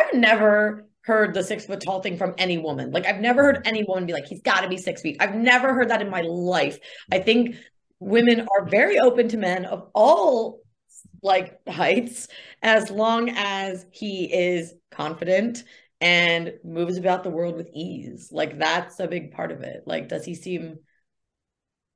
[0.00, 2.90] I've never heard the six foot tall thing from any woman.
[2.90, 5.16] Like I've never heard any woman be like, he's got to be six feet.
[5.20, 6.78] I've never heard that in my life.
[7.10, 7.56] I think
[7.98, 10.60] women are very open to men of all
[11.22, 12.28] like heights
[12.62, 15.64] as long as he is confident
[16.00, 18.30] and moves about the world with ease.
[18.32, 19.84] Like that's a big part of it.
[19.86, 20.78] Like, does he seem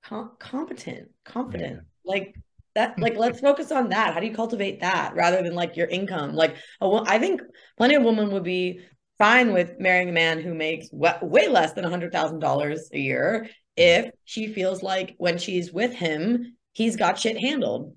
[0.02, 1.77] com- competent, confident?
[1.77, 1.80] Yeah.
[2.05, 2.34] Like
[2.75, 2.99] that.
[2.99, 4.15] Like, let's focus on that.
[4.15, 6.35] How do you cultivate that rather than like your income?
[6.35, 7.41] Like, I think
[7.77, 8.81] plenty of women would be
[9.19, 12.99] fine with marrying a man who makes way less than a hundred thousand dollars a
[12.99, 13.51] year mm-hmm.
[13.77, 17.95] if she feels like when she's with him, he's got shit handled.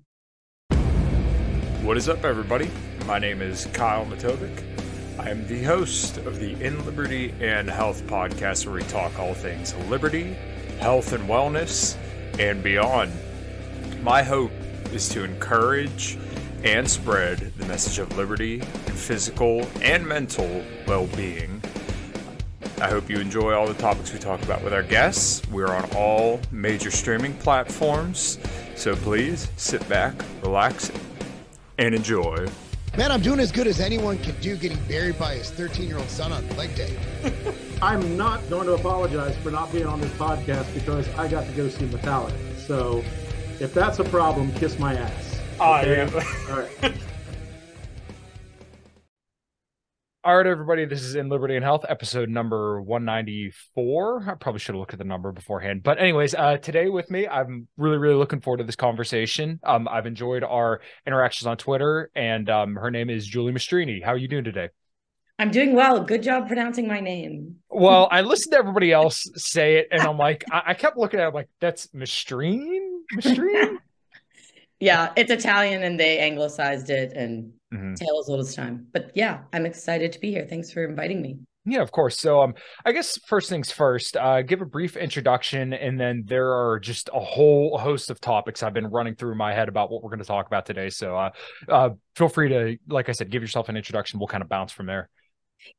[1.82, 2.70] What is up, everybody?
[3.06, 4.62] My name is Kyle Matovcik
[5.18, 9.34] I am the host of the In Liberty and Health podcast, where we talk all
[9.34, 10.36] things liberty,
[10.78, 11.96] health, and wellness,
[12.38, 13.12] and beyond.
[14.00, 14.52] My hope
[14.92, 16.18] is to encourage
[16.64, 21.62] and spread the message of liberty and physical and mental well being.
[22.80, 25.42] I hope you enjoy all the topics we talk about with our guests.
[25.50, 28.38] We're on all major streaming platforms,
[28.76, 30.92] so please sit back, relax,
[31.78, 32.48] and enjoy.
[32.96, 35.98] Man, I'm doing as good as anyone can do getting buried by his 13 year
[35.98, 36.98] old son on leg day.
[37.82, 41.52] I'm not going to apologize for not being on this podcast because I got to
[41.52, 42.58] go see Metallica.
[42.58, 43.04] So
[43.60, 45.40] if that's a problem, kiss my ass.
[45.60, 46.08] Okay?
[46.12, 46.94] Oh, All right.
[50.24, 50.84] All right, everybody.
[50.84, 54.26] This is in Liberty and Health, episode number 194.
[54.28, 55.82] I probably should have looked at the number beforehand.
[55.82, 59.58] But, anyways, uh, today with me, I'm really, really looking forward to this conversation.
[59.64, 64.02] Um, I've enjoyed our interactions on Twitter, and um, her name is Julie Mastrine.
[64.04, 64.68] How are you doing today?
[65.38, 66.02] I'm doing well.
[66.02, 67.56] Good job pronouncing my name.
[67.70, 71.20] well, I listened to everybody else say it, and I'm like, I, I kept looking
[71.20, 72.87] at it, I'm like, that's Mastrine?
[73.14, 73.78] Mastrine?
[74.80, 77.94] yeah, it's Italian and they anglicized it and mm-hmm.
[77.94, 78.86] tale as old as time.
[78.92, 80.46] But yeah, I'm excited to be here.
[80.48, 81.38] Thanks for inviting me.
[81.64, 82.18] Yeah, of course.
[82.18, 82.54] So, um,
[82.86, 87.10] I guess first things first, uh, give a brief introduction, and then there are just
[87.12, 90.20] a whole host of topics I've been running through my head about what we're going
[90.20, 90.88] to talk about today.
[90.88, 91.30] So, uh,
[91.68, 94.18] uh, feel free to, like I said, give yourself an introduction.
[94.18, 95.10] We'll kind of bounce from there.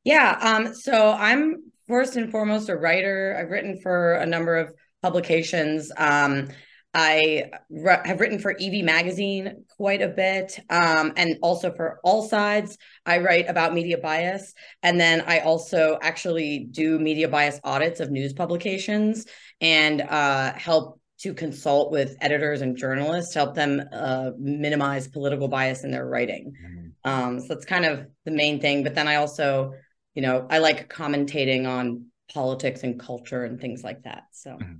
[0.04, 0.38] Yeah.
[0.40, 0.74] Um.
[0.74, 3.36] So I'm first and foremost a writer.
[3.38, 5.90] I've written for a number of publications.
[5.96, 6.48] Um
[6.92, 12.76] I have written for Evie Magazine quite a bit, um, and also for AllSides.
[13.06, 18.10] I write about media bias, and then I also actually do media bias audits of
[18.10, 19.26] news publications
[19.60, 25.84] and uh, help to consult with editors and journalists, help them uh, minimize political bias
[25.84, 26.52] in their writing.
[26.60, 26.88] Mm-hmm.
[27.04, 28.82] Um, so that's kind of the main thing.
[28.82, 29.74] But then I also,
[30.14, 34.24] you know, I like commentating on politics and culture and things like that.
[34.32, 34.50] So.
[34.50, 34.74] Mm-hmm.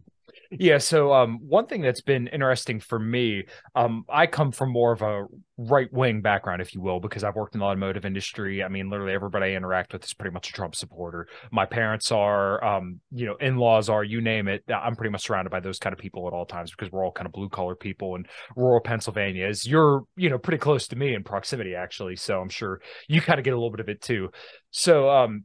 [0.52, 0.78] Yeah.
[0.78, 3.44] So um, one thing that's been interesting for me,
[3.76, 7.36] um, I come from more of a right wing background, if you will, because I've
[7.36, 8.64] worked in the automotive industry.
[8.64, 11.28] I mean, literally everybody I interact with is pretty much a Trump supporter.
[11.52, 14.64] My parents are, um, you know, in laws are, you name it.
[14.68, 17.12] I'm pretty much surrounded by those kind of people at all times because we're all
[17.12, 19.46] kind of blue collar people in rural Pennsylvania.
[19.46, 22.16] Is you're, you know, pretty close to me in proximity, actually.
[22.16, 24.30] So I'm sure you kind of get a little bit of it too.
[24.72, 25.44] So, um,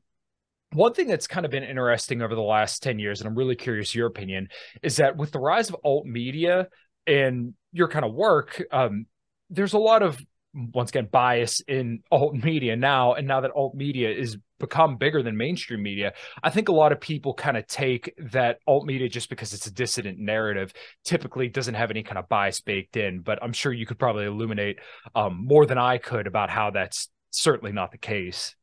[0.75, 3.55] one thing that's kind of been interesting over the last 10 years, and I'm really
[3.55, 4.49] curious your opinion,
[4.81, 6.67] is that with the rise of alt media
[7.07, 9.05] and your kind of work, um,
[9.49, 10.19] there's a lot of
[10.53, 13.13] once again bias in alt media now.
[13.13, 16.93] And now that alt media is become bigger than mainstream media i think a lot
[16.93, 20.71] of people kind of take that alt media just because it's a dissident narrative
[21.03, 23.19] typically doesn't have any kind of bias baked in.
[23.19, 24.79] But i'm sure you could probably illuminate
[25.13, 28.55] um, more than i could about how that's certainly not the case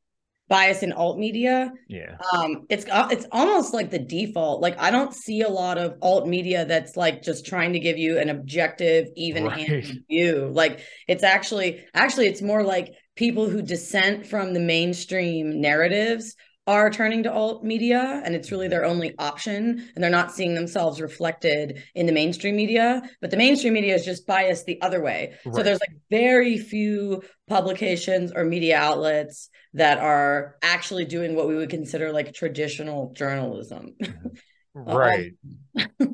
[0.52, 1.72] bias in alt media.
[1.88, 2.18] Yeah.
[2.34, 4.60] Um, it's uh, it's almost like the default.
[4.60, 7.96] Like I don't see a lot of alt media that's like just trying to give
[7.96, 9.98] you an objective, even-handed right.
[10.10, 10.50] view.
[10.52, 16.36] Like it's actually actually it's more like people who dissent from the mainstream narratives
[16.66, 20.54] are turning to alt media and it's really their only option and they're not seeing
[20.54, 25.02] themselves reflected in the mainstream media but the mainstream media is just biased the other
[25.02, 25.54] way right.
[25.54, 31.56] so there's like very few publications or media outlets that are actually doing what we
[31.56, 34.82] would consider like traditional journalism mm-hmm.
[34.96, 35.32] right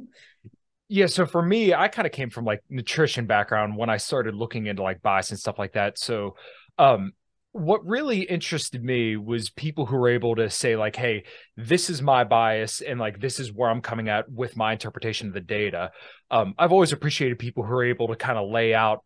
[0.89, 4.35] yeah so for me i kind of came from like nutrition background when i started
[4.35, 6.37] looking into like bias and stuff like that so
[6.79, 7.13] um
[7.53, 11.25] what really interested me was people who were able to say like hey
[11.57, 15.29] this is my bias and like this is where i'm coming at with my interpretation
[15.29, 15.91] of the data.
[16.31, 19.03] Um, i've always appreciated people who are able to kind of lay out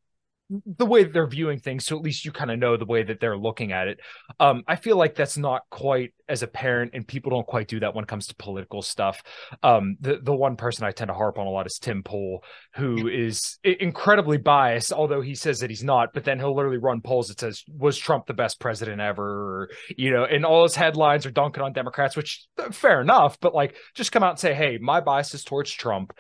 [0.67, 3.03] the way that they're viewing things so at least you kind of know the way
[3.03, 4.01] that they're looking at it.
[4.41, 7.95] Um i feel like that's not quite as apparent and people don't quite do that
[7.95, 9.23] when it comes to political stuff.
[9.63, 12.45] Um the the one person i tend to harp on a lot is tim pool
[12.75, 17.01] who is incredibly biased although he says that he's not but then he'll literally run
[17.01, 19.23] polls that says was trump the best president ever?
[19.23, 23.55] or, you know and all his headlines are dunking on democrats which fair enough but
[23.55, 26.13] like just come out and say hey my bias is towards trump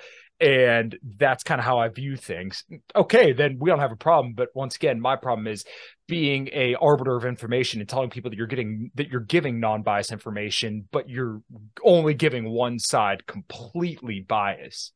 [0.42, 2.64] and that's kind of how I view things.
[2.96, 4.34] Okay, then we don't have a problem.
[4.34, 5.64] But once again, my problem is
[6.08, 10.10] being a arbiter of information and telling people that you're getting that you're giving non-biased
[10.10, 11.42] information, but you're
[11.84, 14.92] only giving one side completely biased.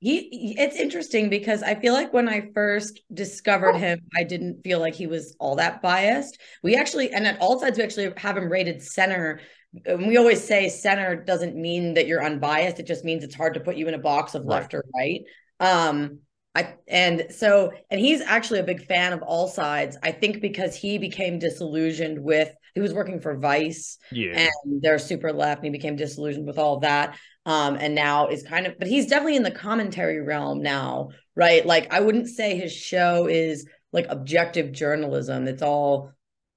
[0.00, 4.78] He, it's interesting because I feel like when I first discovered him, I didn't feel
[4.78, 6.38] like he was all that biased.
[6.62, 9.40] We actually, and at AllSides, we actually have him rated center
[9.86, 12.78] we always say center doesn't mean that you're unbiased.
[12.78, 14.60] It just means it's hard to put you in a box of right.
[14.60, 15.22] left or right.
[15.60, 16.20] Um,
[16.54, 19.96] I and so and he's actually a big fan of AllSides.
[20.02, 25.00] I think because he became disillusioned with he was working for Vice, yeah, and they're
[25.00, 27.16] super left, and he became disillusioned with all that.
[27.46, 31.66] Um, and now is kind of, but he's definitely in the commentary realm now, right?
[31.66, 35.48] Like I wouldn't say his show is like objective journalism.
[35.48, 36.12] It's all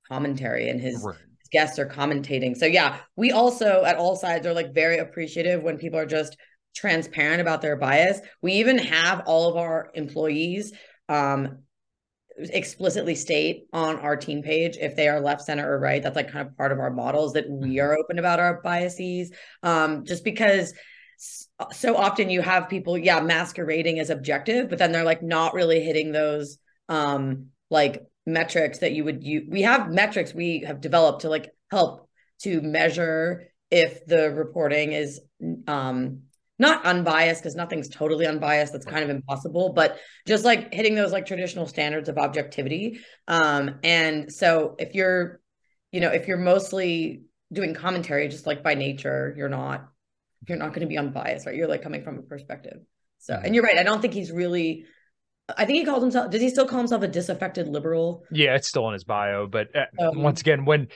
[0.08, 1.18] commentary, and his right
[1.48, 2.56] guests are commentating.
[2.56, 6.38] So yeah, we also at AllSides are like very appreciative when people are just
[6.76, 8.20] transparent about their bias.
[8.42, 10.74] We even have all of our employees
[11.10, 11.60] um
[12.38, 16.32] explicitly state on our team page if they are left center or right that's like
[16.32, 17.80] kind of part of our models that we mm-hmm.
[17.80, 19.32] are open about our biases
[19.64, 20.74] um just because
[21.72, 25.80] so often you have people yeah masquerading as objective but then they're like not really
[25.80, 26.60] hitting those
[26.90, 29.48] um like metrics that you would use.
[29.50, 32.08] We have metrics we have developed to like help
[32.42, 35.20] to measure if the reporting is
[35.68, 36.20] um
[36.60, 41.12] not unbiased because nothing's totally unbiased that's kind of impossible but just like hitting those
[41.12, 43.00] like traditional standards of objectivity.
[43.28, 45.40] Um and so if you're
[45.92, 49.90] you know if you're mostly doing commentary just like by nature you're not
[50.48, 51.56] you're not going to be unbiased right?
[51.56, 52.80] You're like coming from a perspective.
[53.20, 54.86] So and you're right i don't think he's really
[55.56, 56.32] I think he calls himself.
[56.32, 58.24] Does he still call himself a disaffected liberal?
[58.32, 59.48] Yeah, it's still in his bio.
[59.48, 60.88] But uh, um, once again, when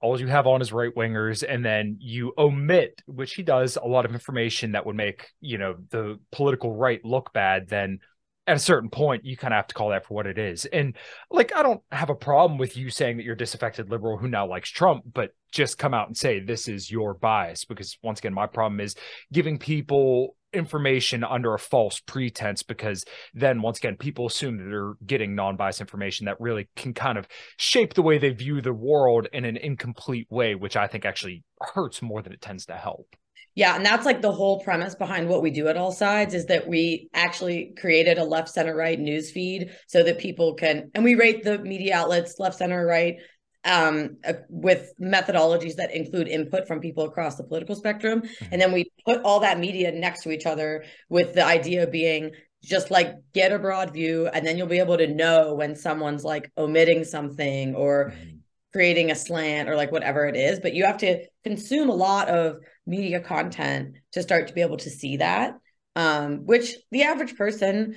[0.00, 3.86] all you have on is right wingers, and then you omit, which he does, a
[3.86, 8.00] lot of information that would make you know the political right look bad, then
[8.48, 10.64] at a certain point you kind of have to call that for what it is.
[10.64, 10.96] And
[11.30, 14.46] like, I don't have a problem with you saying that you're disaffected liberal who now
[14.46, 18.32] likes Trump, but just come out and say this is your bias because once again,
[18.32, 18.94] my problem is
[19.30, 23.04] giving people information under a false pretense because
[23.34, 27.28] then once again people assume that they're getting non-biased information that really can kind of
[27.56, 31.42] shape the way they view the world in an incomplete way which i think actually
[31.60, 33.14] hurts more than it tends to help.
[33.54, 36.68] Yeah, and that's like the whole premise behind what we do at AllSides is that
[36.68, 41.16] we actually created a left center right news feed so that people can and we
[41.16, 43.16] rate the media outlets left center right
[43.64, 48.22] um, uh, with methodologies that include input from people across the political spectrum.
[48.22, 48.46] Mm-hmm.
[48.52, 52.32] And then we put all that media next to each other with the idea being
[52.62, 56.24] just like get a broad view and then you'll be able to know when someone's
[56.24, 58.36] like omitting something or mm-hmm.
[58.72, 60.60] creating a slant or like whatever it is.
[60.60, 62.56] But you have to consume a lot of
[62.86, 65.54] media content to start to be able to see that.
[65.96, 67.96] Um, which the average person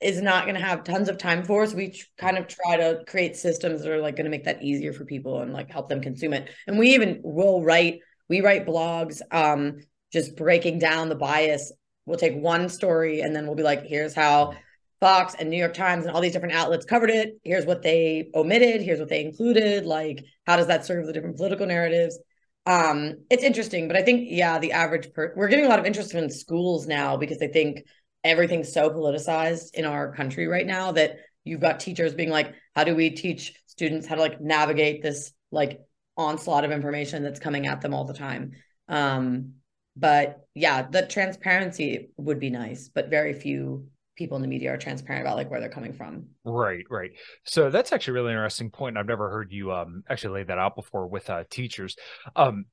[0.00, 1.66] is not going to have tons of time for.
[1.66, 4.62] So we kind of try to create systems that are like going to make that
[4.62, 6.50] easier for people and like help them consume it.
[6.66, 9.78] And we even will write, we write blogs, um,
[10.12, 11.72] just breaking down the bias.
[12.04, 14.54] We'll take one story and then we'll be like, here's how
[15.00, 17.38] Fox and New York Times and all these different outlets covered it.
[17.42, 18.82] Here's what they omitted.
[18.82, 19.86] Here's what they included.
[19.86, 22.18] Like, how does that serve the different political narratives?
[22.66, 25.86] Um, it's interesting, but I think, yeah, the average per we're getting a lot of
[25.86, 27.84] interest in schools now because they think
[28.26, 32.84] everything's so politicized in our country right now that you've got teachers being like how
[32.84, 35.80] do we teach students how to like navigate this like
[36.16, 38.52] onslaught of information that's coming at them all the time?
[38.88, 39.54] Um
[39.96, 44.78] but yeah the transparency would be nice but very few people in the media are
[44.78, 46.26] transparent about like where they're coming from.
[46.44, 47.10] Right right.
[47.44, 50.58] So that's actually a really interesting point i've never heard you um actually lay that
[50.58, 51.96] out before with uh teachers.
[52.34, 52.66] Um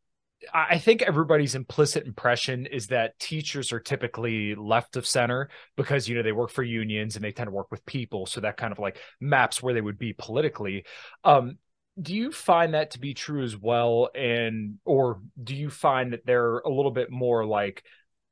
[0.53, 6.15] I think everybody's implicit impression is that teachers are typically left of center because you
[6.15, 8.71] know they work for unions and they tend to work with people, so that kind
[8.71, 10.85] of like maps where they would be politically.
[11.23, 11.57] Um,
[12.01, 16.25] do you find that to be true as well, and or do you find that
[16.25, 17.83] they're a little bit more like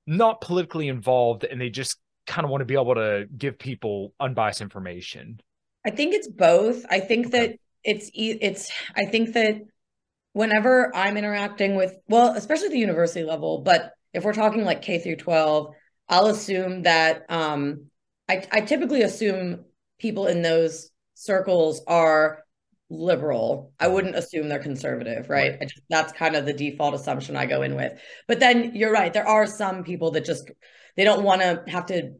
[0.07, 4.13] not politically involved and they just kind of want to be able to give people
[4.19, 5.39] unbiased information?
[5.85, 6.85] I think it's both.
[6.89, 7.47] I think okay.
[7.47, 8.71] that it's it's.
[8.95, 9.61] I think that
[10.33, 14.99] whenever I'm interacting with, well, especially the university level, but if we're talking like K
[14.99, 15.73] through 12,
[16.09, 17.87] I'll assume that um,
[18.29, 19.65] I, I typically assume
[19.99, 22.43] people in those circles are
[22.89, 23.71] liberal.
[23.79, 25.57] I wouldn't assume they're conservative, right?
[25.59, 25.69] right.
[25.69, 27.93] Just, that's kind of the default assumption I go in with.
[28.27, 29.13] But then you're right.
[29.13, 30.49] There are some people that just
[30.97, 32.13] they don't want to have to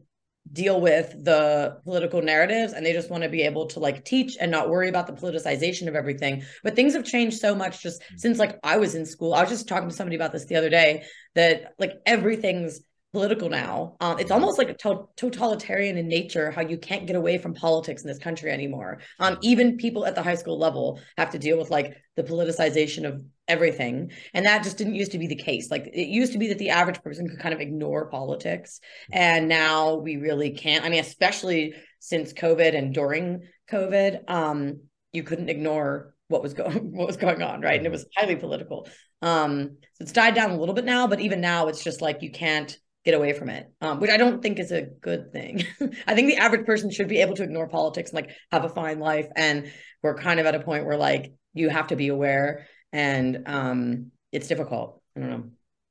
[0.50, 4.36] deal with the political narratives and they just want to be able to like teach
[4.40, 8.02] and not worry about the politicization of everything but things have changed so much just
[8.02, 8.18] mm.
[8.18, 10.56] since like i was in school i was just talking to somebody about this the
[10.56, 12.80] other day that like everything's
[13.12, 13.96] political now.
[14.00, 17.52] Um, it's almost like a to- totalitarian in nature how you can't get away from
[17.52, 19.00] politics in this country anymore.
[19.18, 23.06] Um, even people at the high school level have to deal with like the politicization
[23.06, 25.70] of everything, and that just didn't used to be the case.
[25.70, 28.80] Like it used to be that the average person could kind of ignore politics,
[29.12, 30.84] and now we really can't.
[30.84, 34.80] I mean, especially since COVID and during COVID, um,
[35.12, 37.76] you couldn't ignore what was going what was going on, right?
[37.76, 38.88] And it was highly political.
[39.20, 42.22] Um, so it's died down a little bit now, but even now, it's just like
[42.22, 45.64] you can't get away from it, um, which I don't think is a good thing.
[46.06, 48.68] I think the average person should be able to ignore politics and like have a
[48.68, 49.26] fine life.
[49.34, 53.42] And we're kind of at a point where like you have to be aware and
[53.46, 55.00] um, it's difficult.
[55.16, 55.44] I don't know.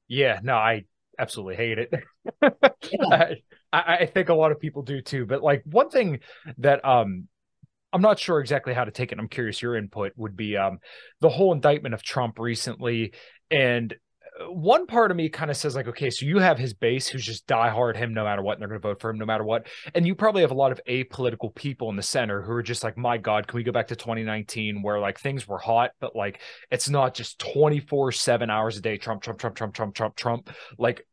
[0.07, 0.85] Yeah, no, I
[1.19, 1.93] absolutely hate it.
[2.41, 3.33] yeah.
[3.73, 5.25] I, I think a lot of people do too.
[5.25, 6.19] But like one thing
[6.57, 7.27] that um
[7.93, 9.19] I'm not sure exactly how to take it.
[9.19, 10.79] I'm curious your input would be um
[11.19, 13.13] the whole indictment of Trump recently
[13.49, 13.93] and
[14.49, 17.25] one part of me kind of says like okay so you have his base who's
[17.25, 19.25] just die hard him no matter what and they're going to vote for him no
[19.25, 22.51] matter what and you probably have a lot of apolitical people in the center who
[22.51, 25.57] are just like my god can we go back to 2019 where like things were
[25.57, 29.73] hot but like it's not just 24 7 hours a day trump trump trump trump
[29.73, 30.49] trump trump trump.
[30.77, 31.05] Like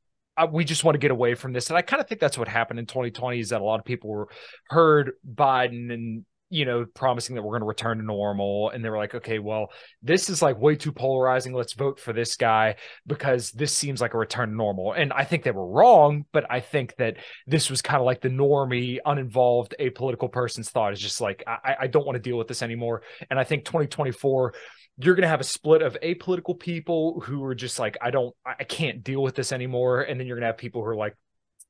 [0.52, 2.46] we just want to get away from this and i kind of think that's what
[2.46, 4.28] happened in 2020 is that a lot of people were
[4.68, 8.70] heard biden and you know, promising that we're going to return to normal.
[8.70, 9.70] And they were like, okay, well,
[10.02, 11.52] this is like way too polarizing.
[11.52, 12.76] Let's vote for this guy
[13.06, 14.92] because this seems like a return to normal.
[14.92, 18.22] And I think they were wrong, but I think that this was kind of like
[18.22, 22.38] the normie, uninvolved, apolitical person's thought is just like, I, I don't want to deal
[22.38, 23.02] with this anymore.
[23.30, 24.54] And I think 2024,
[25.00, 28.34] you're going to have a split of apolitical people who are just like, I don't,
[28.44, 30.00] I can't deal with this anymore.
[30.00, 31.14] And then you're going to have people who are like,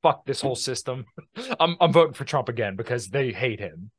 [0.01, 0.43] fuck this mm.
[0.43, 1.05] whole system.
[1.59, 3.91] I'm, I'm voting for Trump again because they hate him.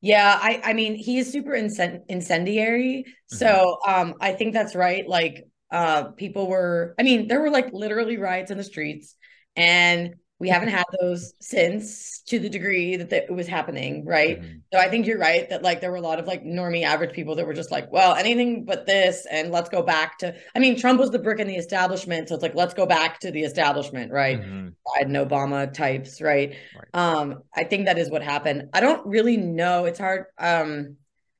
[0.00, 3.04] Yeah, I I mean he is super incend- incendiary.
[3.04, 3.36] Mm-hmm.
[3.36, 5.08] So um I think that's right.
[5.08, 9.14] Like uh people were I mean there were like literally riots in the streets
[9.56, 14.58] and we haven't had those since to the degree that it was happening right mm-hmm.
[14.72, 17.12] so i think you're right that like there were a lot of like normie average
[17.12, 20.58] people that were just like well anything but this and let's go back to i
[20.58, 23.30] mean trump was the brick in the establishment so it's like let's go back to
[23.30, 24.68] the establishment right mm-hmm.
[24.86, 26.54] biden obama types right?
[26.74, 30.96] right um i think that is what happened i don't really know it's hard um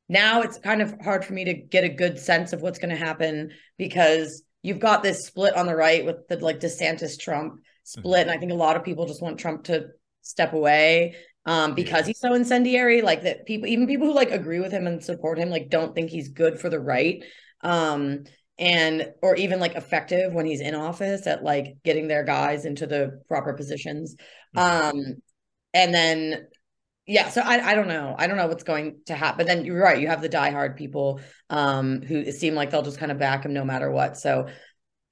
[0.09, 2.89] now it's kind of hard for me to get a good sense of what's going
[2.89, 7.61] to happen because you've got this split on the right with the like desantis trump
[7.89, 8.23] split.
[8.23, 9.89] And I think a lot of people just want Trump to
[10.23, 11.17] step away
[11.47, 13.03] um, because he's so incendiary.
[13.03, 15.95] Like that people, even people who like agree with him and support him, like don't
[15.95, 17.25] think he's good for the right.
[17.63, 18.25] Um,
[18.59, 22.87] and or even like effective when he's in office at like getting their guys into
[22.87, 24.17] the proper positions.
[24.57, 24.99] Mm-hmm.
[24.99, 25.23] Um,
[25.73, 26.49] and then
[27.07, 28.15] yeah, so I, I don't know.
[28.19, 29.39] I don't know what's going to happen.
[29.39, 29.99] But then you're right.
[29.99, 33.55] You have the diehard people um, who seem like they'll just kind of back him
[33.55, 34.19] no matter what.
[34.19, 34.49] So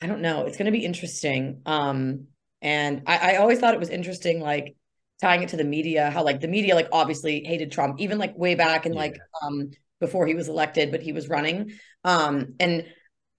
[0.03, 0.45] I don't know.
[0.45, 1.63] It's going to be interesting.
[1.65, 2.27] Um,
[2.67, 4.75] and I, I always thought it was interesting, like
[5.21, 8.37] tying it to the media, how like the media like obviously hated Trump, even like
[8.37, 9.03] way back and yeah.
[9.03, 9.71] like um
[10.01, 11.71] before he was elected, but he was running.
[12.03, 12.85] Um and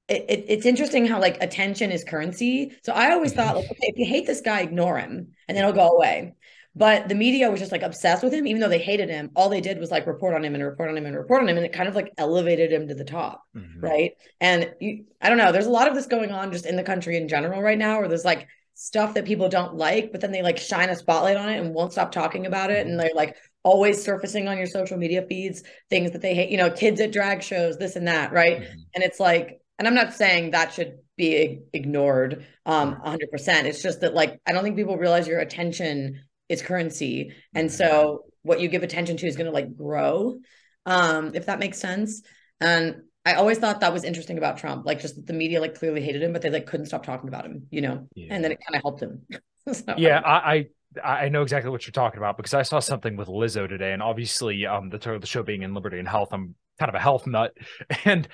[0.07, 2.71] it, it, it's interesting how like attention is currency.
[2.85, 5.65] So I always thought like, okay, if you hate this guy, ignore him and then
[5.65, 6.35] he'll go away.
[6.73, 9.31] But the media was just like obsessed with him, even though they hated him.
[9.35, 11.49] All they did was like report on him and report on him and report on
[11.49, 13.79] him, and it kind of like elevated him to the top, mm-hmm.
[13.79, 14.11] right?
[14.39, 15.51] And you, I don't know.
[15.51, 17.97] There's a lot of this going on just in the country in general right now,
[17.97, 18.47] where there's like
[18.79, 21.73] stuff that people don't like, but then they like shine a spotlight on it and
[21.73, 22.85] won't stop talking about it.
[22.85, 26.57] And they're like always surfacing on your social media feeds things that they hate, you
[26.57, 28.61] know, kids at drag shows, this and that, right?
[28.61, 28.79] Mm-hmm.
[28.93, 33.63] And it's like, and I'm not saying that should be ignored um 100%.
[33.63, 37.33] It's just that like I don't think people realize your attention is currency.
[37.55, 38.29] And so mm-hmm.
[38.43, 40.37] what you give attention to is going to like grow.
[40.85, 42.21] Um if that makes sense.
[42.61, 46.01] And I always thought that was interesting about Trump, like just the media like clearly
[46.01, 48.27] hated him, but they like couldn't stop talking about him, you know, yeah.
[48.33, 49.21] and then it kind of helped him.
[49.73, 50.67] so, yeah, I,
[51.03, 53.91] I I know exactly what you're talking about because I saw something with Lizzo today,
[53.91, 56.87] and obviously, um, the title of the show being in Liberty and Health, I'm kind
[56.89, 57.53] of a health nut,
[58.05, 58.27] and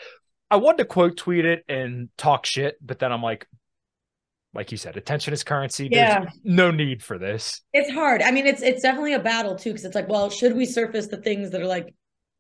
[0.52, 3.48] I wanted to quote tweet it and talk shit, but then I'm like,
[4.54, 5.90] like you said, attention is currency.
[5.92, 6.20] Yeah.
[6.20, 7.62] There's no need for this.
[7.74, 8.22] It's hard.
[8.22, 11.08] I mean, it's it's definitely a battle too, because it's like, well, should we surface
[11.08, 11.96] the things that are like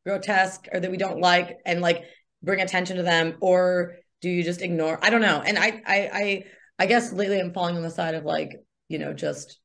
[0.06, 2.04] grotesque or that we don't like, and like
[2.44, 6.10] bring attention to them or do you just ignore i don't know and i i
[6.14, 6.44] i,
[6.80, 8.52] I guess lately i'm falling on the side of like
[8.90, 9.60] you know just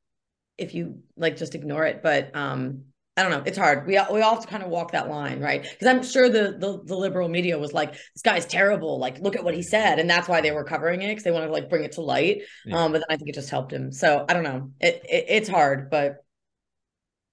[0.56, 2.84] if you like just ignore it but um
[3.18, 3.42] I don't know.
[3.44, 3.84] It's hard.
[3.84, 5.62] We we all have to kind of walk that line, right?
[5.62, 9.34] Because I'm sure the, the the liberal media was like, "This guy's terrible." Like, look
[9.34, 11.52] at what he said, and that's why they were covering it because they wanted to
[11.52, 12.42] like bring it to light.
[12.64, 12.76] Yeah.
[12.78, 13.90] Um, but then I think it just helped him.
[13.90, 14.70] So I don't know.
[14.78, 16.18] It, it it's hard, but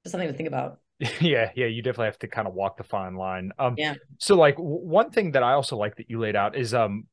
[0.03, 0.79] just something to think about.
[1.19, 3.51] Yeah, yeah, you definitely have to kind of walk the fine line.
[3.59, 3.95] Um, yeah.
[4.17, 7.07] So like w- one thing that I also like that you laid out is um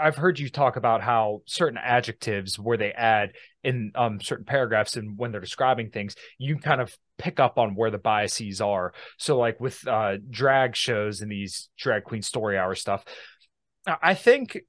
[0.00, 3.32] I've heard you talk about how certain adjectives where they add
[3.64, 7.74] in um, certain paragraphs and when they're describing things, you kind of pick up on
[7.74, 8.92] where the biases are.
[9.18, 13.04] So, like with uh, drag shows and these drag queen story hour stuff,
[13.86, 14.60] I think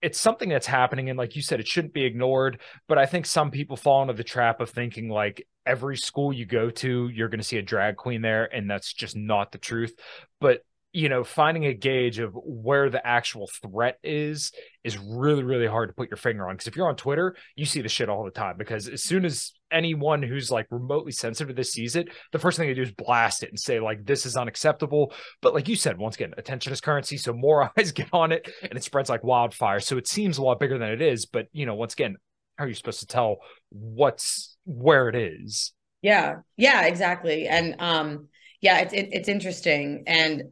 [0.00, 1.08] it's something that's happening.
[1.10, 2.60] And like you said, it shouldn't be ignored.
[2.86, 6.46] But I think some people fall into the trap of thinking like every school you
[6.46, 8.46] go to, you're going to see a drag queen there.
[8.52, 9.94] And that's just not the truth.
[10.40, 14.52] But you know, finding a gauge of where the actual threat is
[14.84, 16.54] is really, really hard to put your finger on.
[16.54, 18.56] Because if you're on Twitter, you see the shit all the time.
[18.56, 22.56] Because as soon as anyone who's like remotely sensitive to this sees it, the first
[22.56, 25.12] thing they do is blast it and say, like, this is unacceptable.
[25.42, 27.18] But like you said, once again, attention is currency.
[27.18, 29.80] So more eyes get on it and it spreads like wildfire.
[29.80, 31.26] So it seems a lot bigger than it is.
[31.26, 32.16] But, you know, once again,
[32.58, 33.38] how are you supposed to tell
[33.70, 35.72] what's where it is?
[36.02, 36.40] Yeah.
[36.56, 37.46] Yeah, exactly.
[37.46, 38.28] And, um,
[38.60, 40.42] yeah, it's it, it's interesting, and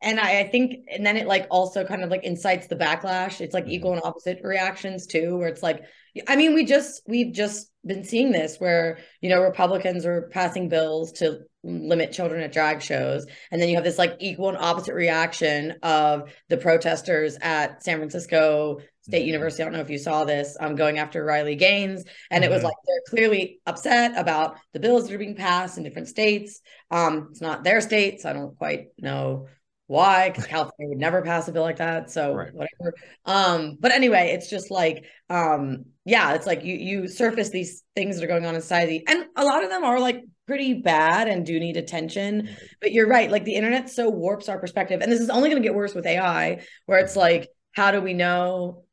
[0.00, 3.40] and I, I, think and then it like also kind of like incites the backlash
[3.40, 3.98] it's like equal mm-hmm.
[3.98, 5.82] and opposite reactions too where it's like
[6.28, 10.68] i mean we just we've just been seeing this where you know republicans are passing
[10.68, 14.58] bills to limit children at drag shows and then you have this like equal and
[14.58, 19.26] opposite reaction of the protesters at san francisco state mm-hmm.
[19.26, 22.42] university i don't know if you saw this i'm um, going after riley gaines and
[22.42, 22.50] mm-hmm.
[22.50, 22.66] it was mm-hmm.
[22.66, 27.28] like they're clearly upset about the bills that are being passed in different states um
[27.30, 29.46] it's not their states i don't quite know
[29.86, 32.54] why because california would never pass a bill like that so right.
[32.54, 32.94] whatever
[33.26, 38.16] um but anyway it's just like um yeah it's like you you surface these things
[38.16, 41.28] that are going on in society and a lot of them are like pretty bad
[41.28, 42.48] and do need attention
[42.80, 45.62] but you're right like the internet so warps our perspective and this is only going
[45.62, 48.84] to get worse with ai where it's like how do we know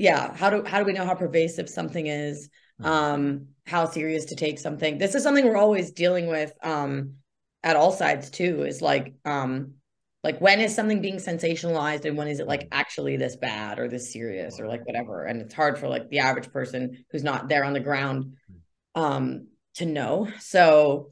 [0.00, 0.34] yeah.
[0.34, 2.48] How do how do we know how pervasive something is?
[2.82, 4.96] Um how serious to take something.
[4.96, 7.16] This is something we're always dealing with um
[7.62, 9.74] at AllSides too is like um
[10.24, 13.88] like when is something being sensationalized and when is it like actually this bad or
[13.88, 15.24] this serious or like whatever?
[15.24, 18.36] And it's hard for like the average person who's not there on the ground
[18.94, 20.28] um to know.
[20.40, 21.10] So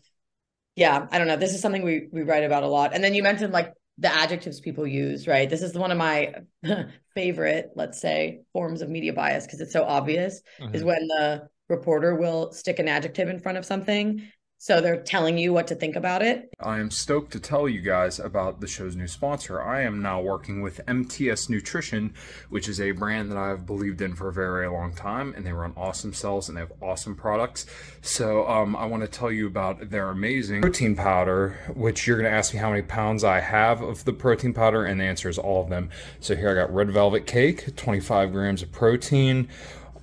[0.76, 1.36] yeah i don't know.
[1.36, 2.94] This is something we we write about a lot.
[2.94, 6.32] And then you mentioned like the adjectives people use right this is one of my
[7.14, 10.74] favorite let's say forms of media bias because it's so obvious mm-hmm.
[10.74, 14.22] is when the reporter will stick an adjective in front of something
[14.60, 16.52] so they're telling you what to think about it.
[16.58, 19.62] I am stoked to tell you guys about the show's new sponsor.
[19.62, 22.12] I am now working with MTS Nutrition,
[22.50, 25.52] which is a brand that I've believed in for a very, long time, and they
[25.52, 27.66] run awesome cells and they have awesome products.
[28.02, 32.30] So um, I want to tell you about their amazing protein powder, which you're going
[32.30, 35.28] to ask me how many pounds I have of the protein powder, and the answer
[35.28, 35.90] is all of them.
[36.18, 39.48] So here I got red velvet cake, 25 grams of protein,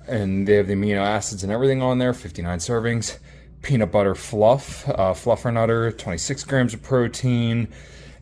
[0.08, 3.18] and they have the amino acids and everything on there, 59 servings
[3.66, 7.66] peanut butter fluff, uh, fluffernutter, 26 grams of protein,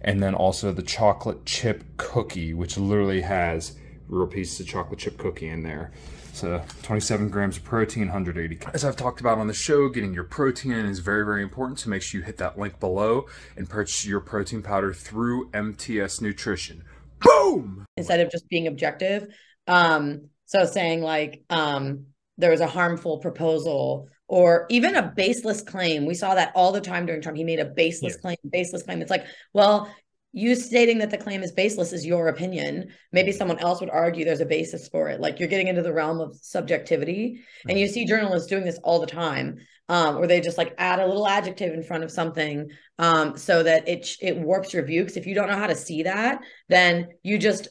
[0.01, 3.77] and then also the chocolate chip cookie, which literally has
[4.09, 5.93] real pieces of chocolate chip cookie in there.
[6.33, 8.59] So 27 grams of protein, 180.
[8.73, 11.79] As I've talked about on the show, getting your protein in is very, very important.
[11.79, 16.23] So make sure you hit that link below and purchase your protein powder through MTS
[16.23, 16.85] Nutrition.
[17.21, 17.85] Boom!
[17.99, 19.29] Instead of just being objective.
[19.67, 22.07] Um, so saying like um,
[22.39, 26.07] there was a harmful proposal or even a baseless claim.
[26.07, 27.39] We saw that all the time during Trump.
[27.39, 28.21] He made a baseless yeah.
[28.21, 29.01] claim, baseless claim.
[29.01, 29.89] It's like, well,
[30.33, 32.89] you stating that the claim is baseless is your opinion.
[33.13, 35.21] Maybe someone else would argue there's a basis for it.
[35.21, 37.35] Like you're getting into the realm of subjectivity.
[37.35, 37.71] Mm-hmm.
[37.71, 40.99] And you see journalists doing this all the time, um, where they just like add
[40.99, 42.69] a little adjective in front of something
[42.99, 45.03] um, so that it it warps your view.
[45.03, 47.69] Because if you don't know how to see that, then you just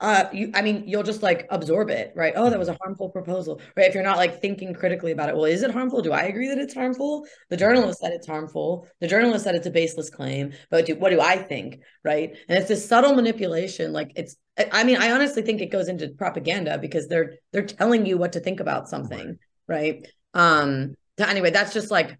[0.00, 2.32] uh you i mean you'll just like absorb it right?
[2.36, 3.86] Oh that was a harmful proposal right?
[3.86, 6.02] If you're not like thinking critically about it well is it harmful?
[6.02, 7.26] Do i agree that it's harmful?
[7.50, 8.88] The journalist said it's harmful.
[9.00, 12.30] The journalist said it's a baseless claim but do, what do i think right?
[12.48, 14.36] And it's this subtle manipulation like it's
[14.72, 18.32] i mean i honestly think it goes into propaganda because they're they're telling you what
[18.32, 20.06] to think about something right.
[20.34, 22.18] um anyway that's just like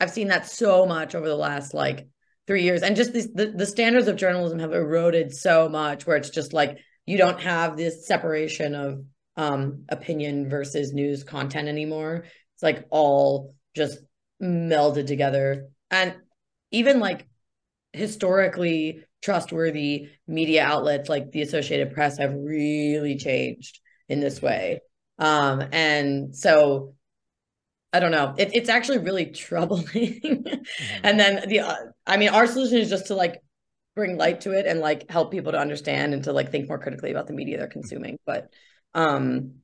[0.00, 2.06] i've seen that so much over the last like
[2.46, 2.82] three years.
[2.82, 6.52] And just these the, the standards of journalism have eroded so much where it's just
[6.52, 9.04] like you don't have this separation of
[9.36, 12.24] um, opinion versus news content anymore.
[12.54, 13.98] It's like all just
[14.42, 15.68] melded together.
[15.90, 16.14] And
[16.70, 17.26] even like
[17.92, 24.80] historically trustworthy media outlets like the Associated Press have really changed in this way.
[25.18, 26.94] Um, and so
[27.92, 28.34] I don't know.
[28.36, 29.84] It, it's actually really troubling.
[29.84, 31.00] Mm-hmm.
[31.04, 33.40] And then the, uh, I mean, our solution is just to like
[33.94, 36.78] bring light to it and like help people to understand and to like think more
[36.78, 38.18] critically about the media they're consuming.
[38.26, 38.48] But
[38.94, 39.56] um,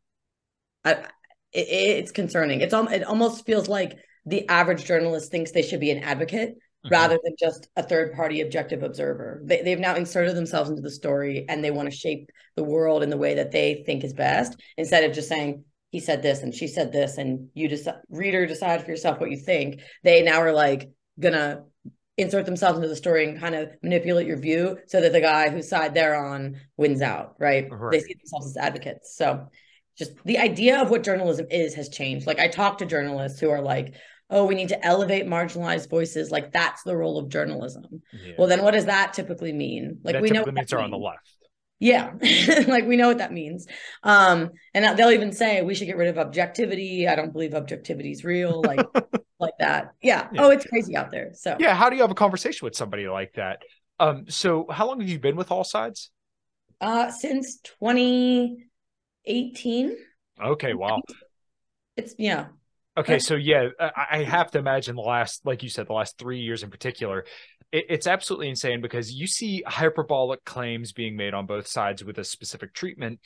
[0.85, 0.93] I,
[1.53, 2.61] it, it's concerning.
[2.61, 6.91] It's it almost feels like the average journalist thinks they should be an advocate Mhm.
[6.91, 9.43] rather than just a third party objective observer.
[9.45, 13.03] They, they've now inserted themselves into the story and they want to shape the world
[13.03, 16.43] in the way that they think is best instead of just saying, he said this
[16.43, 19.81] and she said this, and you decide, reader, decide for yourself what you think.
[20.05, 20.89] They now are like
[21.19, 21.65] gonna
[22.21, 25.49] insert themselves into the story and kind of manipulate your view so that the guy
[25.49, 27.69] whose side they're on wins out, right?
[27.71, 27.93] Right.
[27.93, 29.17] They see themselves as advocates.
[29.17, 29.49] So
[29.97, 32.27] just the idea of what journalism is has changed.
[32.27, 33.95] Like I talk to journalists who are like,
[34.31, 36.31] oh, we need to elevate marginalized voices.
[36.31, 38.03] Like that's the role of journalism.
[38.13, 38.35] Yeah.
[38.39, 39.99] Well, then what does that typically mean?
[40.03, 41.29] Like that we know means are on the left.
[41.83, 42.13] Yeah,
[42.69, 43.67] like we know what that means.
[44.03, 47.09] Um, and they'll even say we should get rid of objectivity.
[47.09, 48.87] I don't believe objectivity is real, like
[49.41, 49.93] like that.
[50.03, 50.29] Yeah.
[50.33, 50.43] Yeah.
[50.43, 51.31] Oh, it's crazy out there.
[51.35, 51.75] So Yeah.
[51.75, 53.63] How do you have a conversation with somebody like that?
[53.99, 54.27] Um.
[54.29, 56.11] So how long have you been with AllSides?
[56.81, 59.97] uh since 2018.
[60.43, 60.75] Okay.
[60.75, 61.03] Wow.
[61.97, 62.47] It's yeah.
[62.97, 66.19] Okay, so yeah, I I have to imagine the last, like you said, the last
[66.19, 67.25] three years in particular,
[67.73, 72.19] it, it's absolutely insane because you see hyperbolic claims being made on both sides with
[72.19, 73.21] a specific treatment,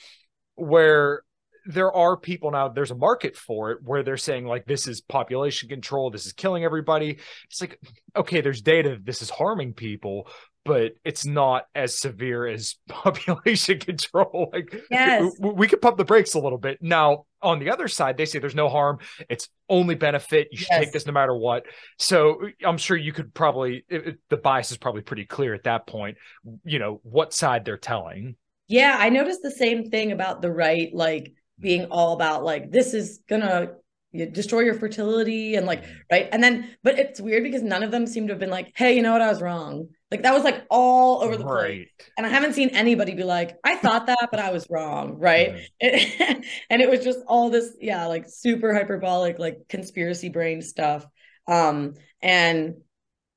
[0.55, 1.23] where
[1.67, 2.69] there are people now.
[2.69, 6.33] There's a market for it where they're saying like this is population control, this is
[6.33, 7.19] killing everybody.
[7.51, 7.81] It's like
[8.17, 10.29] okay, there's data that this is harming people,
[10.65, 14.51] but it's not as severe as population control.
[14.53, 15.33] Like Yes.
[15.41, 16.79] we, we could pump the brakes a little bit.
[16.81, 18.99] Now, on the other side, they say there's no harm.
[19.29, 20.49] It's only benefit.
[20.53, 20.85] You should Yes.
[20.85, 21.65] take this no matter what.
[21.99, 25.55] So uh, I'm sure you could probably, it, it- the bias is probably pretty clear
[25.55, 26.17] at that point,
[26.65, 28.37] you know, what side they're telling.
[28.69, 32.95] Yeah, I noticed the same thing about the right, like being all about like this
[32.95, 33.73] is gonna
[34.13, 36.29] you destroy your fertility and like right.
[36.31, 38.95] And then, but it's weird because none of them seem to have been like, hey,
[38.95, 39.89] you know what, I was wrong.
[40.11, 41.89] Like that was like all over the place.
[42.17, 45.57] And I haven't seen anybody be like, I thought that, but I was wrong, right?
[45.81, 51.05] It- and it was just all this, yeah, like super hyperbolic, like conspiracy brain stuff.
[51.49, 52.77] Um, and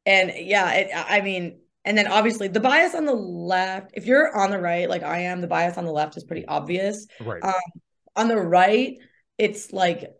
[0.05, 4.35] and yeah, it, I mean, and then obviously the bias on the left, if you're
[4.35, 7.07] on the right, like I am, the bias on the left is pretty obvious.
[7.19, 7.43] Right.
[7.43, 7.53] Um,
[8.17, 8.97] on the right,
[9.37, 10.11] it's like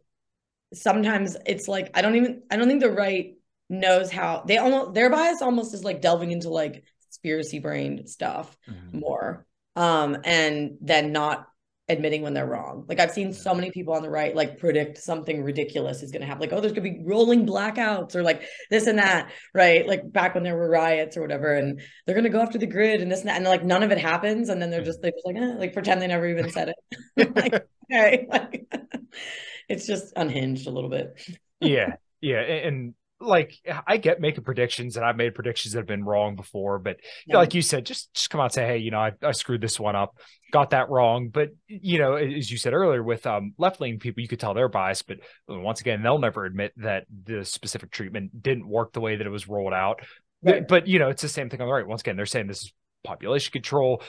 [0.74, 3.36] sometimes it's like I don't even I don't think the right
[3.70, 8.58] knows how they almost their bias almost is like delving into like conspiracy brain stuff
[8.70, 9.02] Mhm.
[9.02, 11.48] more um and then not
[11.90, 12.86] admitting when they're wrong.
[12.90, 16.22] Like i've seen so many people on the right like predict something ridiculous is going
[16.22, 16.42] to happen.
[16.42, 19.88] Like oh there's going to be rolling blackouts or like this and that right?
[19.88, 22.68] Like back when there were riots or whatever and they're going to go after the
[22.68, 25.02] grid and this and that and like none of it happens and then they're just
[25.02, 26.76] they're just like eh, like pretend they never even said it.
[27.36, 27.58] Like
[27.92, 28.68] okay like
[29.70, 31.20] it's just unhinged a little bit
[31.60, 31.96] yeah.
[32.22, 32.40] Yeah.
[32.40, 33.54] And, like,
[33.88, 37.38] I get making predictions and I've made predictions that have been wrong before, but Yeah.
[37.38, 39.60] like you said, just just come out and say, hey, you know, I, I screwed
[39.62, 40.20] this one up,
[40.52, 41.30] got that wrong.
[41.30, 44.54] But you know, as you said earlier, with um, left leaning people, you could tell
[44.54, 49.02] they're biased, but once again, they'll never admit that the specific treatment didn't work the
[49.02, 50.02] way that it was rolled out.
[50.44, 50.68] Right.
[50.68, 51.88] But you know, it's the same thing on the right.
[51.88, 52.74] Once again, they're saying this is
[53.04, 54.04] population control,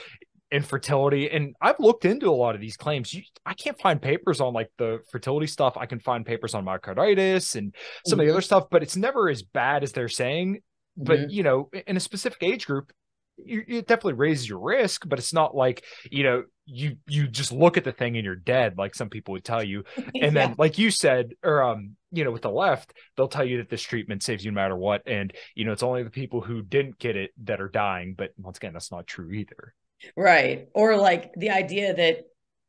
[0.51, 3.13] infertility, and I've looked into a lot of these claims.
[3.13, 5.77] You, I can't find papers on like the fertility stuff.
[5.77, 9.29] I can find papers on myocarditis and some of the other stuff, but it's never
[9.29, 10.61] as bad as they're saying.
[10.97, 11.31] But Mhm.
[11.31, 12.91] you know, in a specific age group,
[13.37, 15.07] you, it definitely raises your risk.
[15.07, 18.35] But it's not like you know you you just look at the thing and you're
[18.35, 19.83] dead, like some people would tell you.
[20.21, 23.57] And then, like you said, or um, you know, with the left, they'll tell you
[23.57, 26.41] that this treatment saves you no matter what, and you know, it's only the people
[26.41, 28.15] who didn't get it that are dying.
[28.17, 29.73] But once again, that's not true either.
[30.15, 30.67] Right.
[30.73, 32.25] Or like the idea that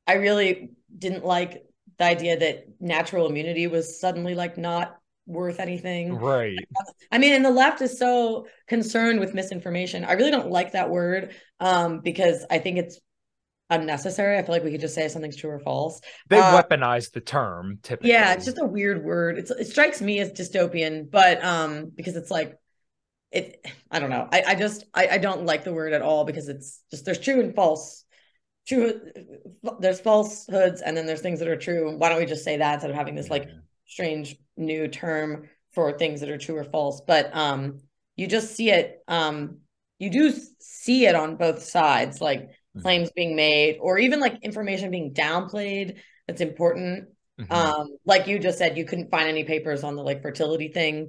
[0.07, 1.65] I really didn't like
[1.99, 6.17] the idea that natural immunity was suddenly like not worth anything.
[6.17, 6.59] Right.
[7.13, 10.05] I mean, and the left is so concerned with misinformation.
[10.05, 12.99] I really don't like that word um, because I think it's
[13.69, 14.37] unnecessary.
[14.37, 16.01] I feel like we could just say something's true or false.
[16.29, 18.11] They Uh, weaponize the term typically.
[18.11, 19.39] Yeah, it's just a weird word.
[19.39, 22.57] It's it strikes me as dystopian, but um, because it's like
[23.33, 24.29] it I don't know.
[24.33, 27.19] I, I just I, I don't like the word at all because it's just there's
[27.19, 28.05] true and false.
[28.67, 29.01] True
[29.81, 31.97] there's falsehoods and then there's things that are true.
[31.97, 33.49] Why don't we just say that instead of having this like
[33.87, 37.01] strange new term for things that are true or false?
[37.07, 37.81] But um
[38.17, 39.59] you just see it um
[39.99, 42.83] you do see it on both sides, like Mhm.
[42.83, 45.97] claims being made or even like information being downplayed
[46.29, 47.09] that's important
[47.41, 47.51] Mhm.
[47.53, 51.09] um like you just said you couldn't find any papers on the like fertility thing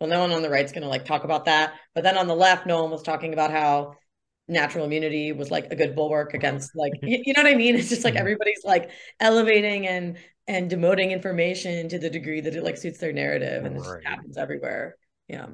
[0.00, 2.26] well no one on the right's going to like talk about that but then on
[2.26, 3.96] the left no one was talking about how
[4.48, 7.76] natural immunity was like a good bulwark against like you, you know what I mean?
[7.76, 8.20] It's just like mm-hmm.
[8.20, 13.12] everybody's like elevating and and demoting information to the degree that it like suits their
[13.12, 14.96] narrative and it just happens everywhere.
[15.28, 15.46] Yeah.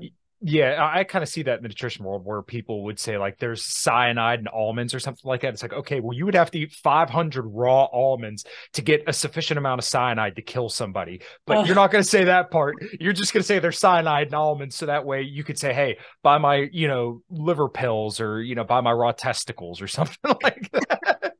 [0.44, 3.38] Yeah, I kind of see that in the nutrition world where people would say like
[3.38, 5.54] there's cyanide in almonds or something like that.
[5.54, 9.12] It's like, okay, well, you would have to eat 500 raw almonds to get a
[9.12, 11.20] sufficient amount of cyanide to kill somebody.
[11.46, 11.64] But oh.
[11.64, 12.74] you're not going to say that part.
[12.98, 14.74] You're just going to say there's cyanide in almonds.
[14.74, 18.56] So that way you could say, hey, buy my, you know, liver pills or, you
[18.56, 21.34] know, buy my raw testicles or something like that.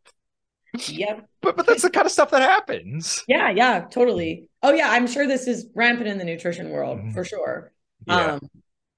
[0.86, 1.28] Yep.
[1.40, 3.24] But but that's the kind of stuff that happens.
[3.26, 4.48] Yeah, yeah, totally.
[4.62, 7.10] Oh yeah, I'm sure this is rampant in the nutrition world mm-hmm.
[7.10, 7.72] for sure.
[8.06, 8.34] Yeah.
[8.34, 8.40] Um,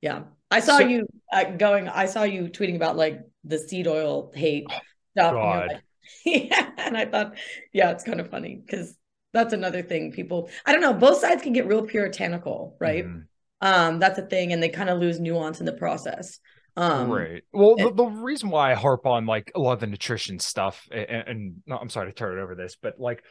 [0.04, 0.24] yeah.
[0.50, 4.30] I saw so, you uh, going, I saw you tweeting about like the seed oil
[4.34, 4.78] hate oh,
[5.12, 5.34] stuff.
[5.34, 5.82] And like,
[6.26, 6.70] yeah.
[6.76, 7.38] And I thought,
[7.72, 8.96] yeah, it's kind of funny because
[9.32, 13.06] that's another thing people, I don't know, both sides can get real puritanical, right?
[13.06, 13.24] Mm.
[13.62, 14.52] Um, that's a thing.
[14.52, 16.38] And they kind of lose nuance in the process.
[16.76, 17.42] Um, right.
[17.52, 20.86] Well, the, the, reason why I harp on like a lot of the nutrition stuff,
[20.92, 23.22] and, and no, I'm sorry to turn it over this, but like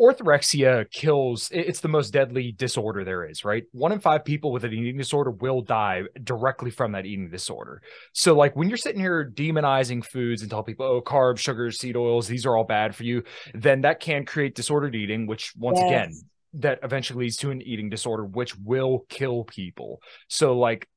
[0.00, 3.64] orthorexia kills it's the most deadly disorder there is right?
[3.72, 7.82] One in five people with an eating disorder will die directly from that eating disorder.
[8.12, 11.96] So like when you're sitting here demonizing foods and tell people oh carbs sugars seed
[11.96, 13.22] oils these are all bad for you
[13.54, 15.88] then that can create disordered eating which once yes.
[15.88, 16.12] again
[16.54, 20.00] that eventually leads to an eating disorder which will kill people.
[20.28, 20.88] So like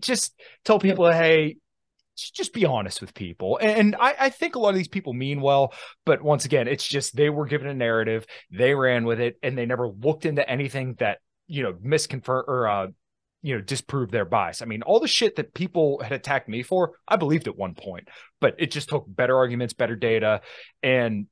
[0.00, 1.56] just tell people hey
[2.16, 3.58] just be honest with people.
[3.60, 5.72] And I, I, think a lot of these people mean well,
[6.04, 9.56] but once again, it's just they were given a narrative, they ran with it, and
[9.56, 12.86] they never looked into anything that you know misconfirm or uh,
[13.42, 14.62] you know disproved their bias.
[14.62, 17.74] I mean, all the shit that people had attacked me for, I believed at one
[17.74, 18.08] point,
[18.40, 20.42] but it just took better arguments, better data,
[20.82, 21.26] and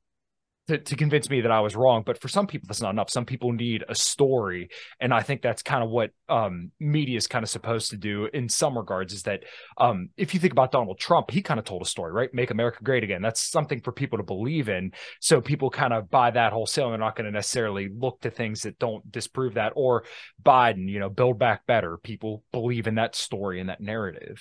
[0.71, 2.05] to, to convince me that I was wrong.
[2.07, 3.11] But for some people, that's not enough.
[3.11, 4.69] Some people need a story.
[5.01, 8.29] And I think that's kind of what um, media is kind of supposed to do
[8.33, 9.43] in some regards is that
[9.79, 12.33] um, if you think about Donald Trump, he kind of told a story, right?
[12.33, 13.21] Make America great again.
[13.21, 14.93] That's something for people to believe in.
[15.21, 16.91] So people kind of buy that wholesale.
[16.91, 19.73] They're not going to necessarily look to things that don't disprove that.
[19.75, 20.05] Or
[20.41, 21.97] Biden, you know, build back better.
[21.97, 24.41] People believe in that story and that narrative.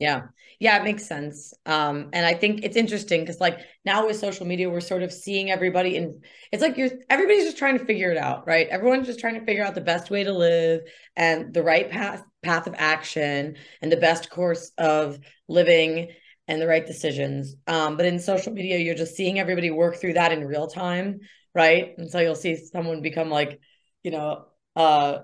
[0.00, 0.22] Yeah.
[0.58, 1.54] Yeah, it makes sense.
[1.64, 5.12] Um, and I think it's interesting because like now with social media, we're sort of
[5.12, 8.68] seeing everybody and it's like you're everybody's just trying to figure it out, right?
[8.68, 10.82] Everyone's just trying to figure out the best way to live
[11.16, 16.10] and the right path path of action and the best course of living
[16.48, 17.54] and the right decisions.
[17.66, 21.20] Um, but in social media, you're just seeing everybody work through that in real time,
[21.54, 21.94] right?
[21.96, 23.60] And so you'll see someone become like,
[24.02, 25.20] you know, uh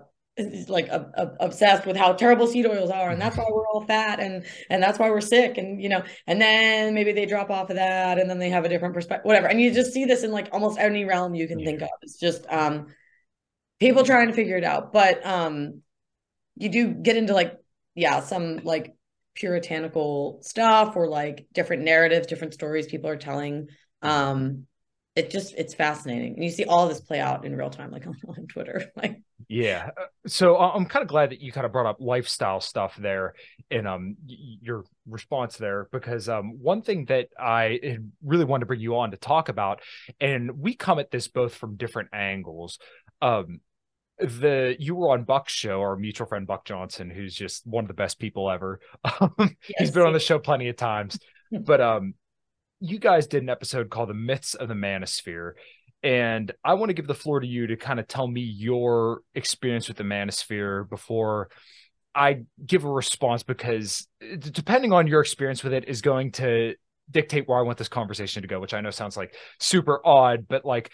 [0.68, 3.84] like uh, uh, obsessed with how terrible seed oils are and that's why we're all
[3.86, 7.50] fat and and that's why we're sick and you know and then maybe they drop
[7.50, 10.04] off of that and then they have a different perspective whatever and you just see
[10.04, 11.66] this in like almost any realm you can yeah.
[11.66, 11.88] think of.
[12.02, 12.88] It's just um
[13.80, 15.80] people trying to figure it out but um
[16.56, 17.56] you do get into like
[17.94, 18.94] yeah some like
[19.34, 23.68] puritanical stuff or like different narratives different stories people are telling
[24.02, 24.66] um
[25.16, 26.34] it just it's fascinating.
[26.34, 29.20] And you see all this play out in real time like on, on twitter like
[29.48, 29.90] yeah.
[29.96, 32.96] Uh, so uh, i'm kind of glad that you kind of brought up lifestyle stuff
[32.96, 33.34] there
[33.70, 38.80] in um your response there because um one thing that i really wanted to bring
[38.80, 39.80] you on to talk about
[40.20, 42.78] and we come at this both from different angles
[43.22, 43.60] um
[44.18, 47.88] the you were on Buck's show, our mutual friend Buck Johnson, who's just one of
[47.88, 48.80] the best people ever.
[49.20, 51.18] Um, yes, he's been on the show plenty of times,
[51.52, 52.14] but um,
[52.80, 55.52] you guys did an episode called The Myths of the Manosphere.
[56.02, 59.22] And I want to give the floor to you to kind of tell me your
[59.34, 61.48] experience with the Manosphere before
[62.14, 66.74] I give a response, because uh, depending on your experience with it is going to
[67.10, 70.46] dictate where I want this conversation to go, which I know sounds like super odd,
[70.48, 70.90] but like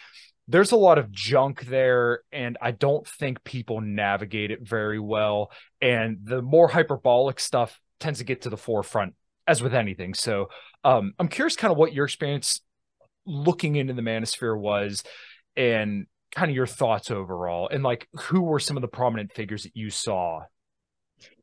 [0.48, 5.52] there's a lot of junk there and i don't think people navigate it very well
[5.80, 9.14] and the more hyperbolic stuff tends to get to the forefront
[9.46, 10.14] as with anything.
[10.14, 10.48] So
[10.84, 12.60] um, I'm curious kind of what your experience
[13.26, 15.02] looking into the manosphere was
[15.56, 19.64] and kind of your thoughts overall and like who were some of the prominent figures
[19.64, 20.40] that you saw?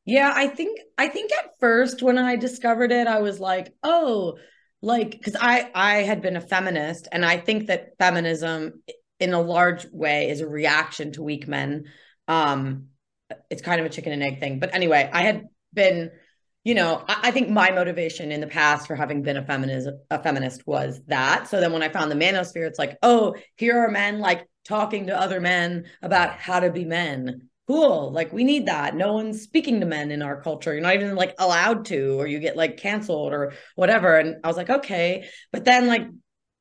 [0.06, 4.38] Yeah i think i think at first when i discovered it i was like oh
[4.82, 8.82] like because i i had been a feminist and i think that feminism
[9.20, 11.86] in a large way is a reaction to weak men.
[12.28, 12.88] Um
[13.52, 14.60] it's kind of a chicken and egg thing.
[14.60, 16.10] But anyway i had been
[16.70, 19.90] you know, I, I, think my motivation in the past for having been a feminist
[20.12, 21.48] a feminist was that.
[21.48, 25.08] So then when I found the manosphere, it's like, oh, here are men like talking
[25.08, 27.50] to other men about how to be men.
[27.66, 28.12] Cool.
[28.12, 28.96] Like we need that.
[28.96, 30.72] No one's speaking to men in our culture.
[30.72, 34.20] You're not even like allowed to, or you get like canceled or whatever.
[34.20, 35.28] And I was like, okay.
[35.52, 36.06] But then like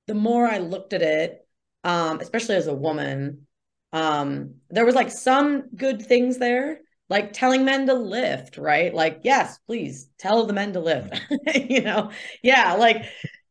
[0.07, 1.47] the more I looked at it,
[1.85, 3.47] um, especially as a woman,
[3.93, 8.93] um, there was like some good things there like telling men to lift, right?
[8.93, 11.21] Like, yes, please tell the men to lift.
[11.55, 12.11] you know,
[12.43, 13.05] yeah, like,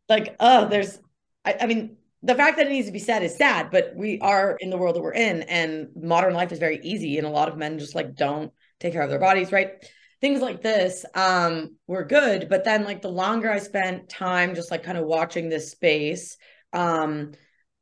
[0.08, 1.00] like, oh, there's,
[1.43, 4.20] I, I mean, the fact that it needs to be said is sad, but we
[4.20, 7.32] are in the world that we're in, and modern life is very easy, and a
[7.32, 9.86] lot of men just like don't take care of their bodies, right?
[10.20, 14.72] Things like this um were good, but then like the longer I spent time just
[14.72, 16.38] like kind of watching this space,
[16.74, 17.34] um,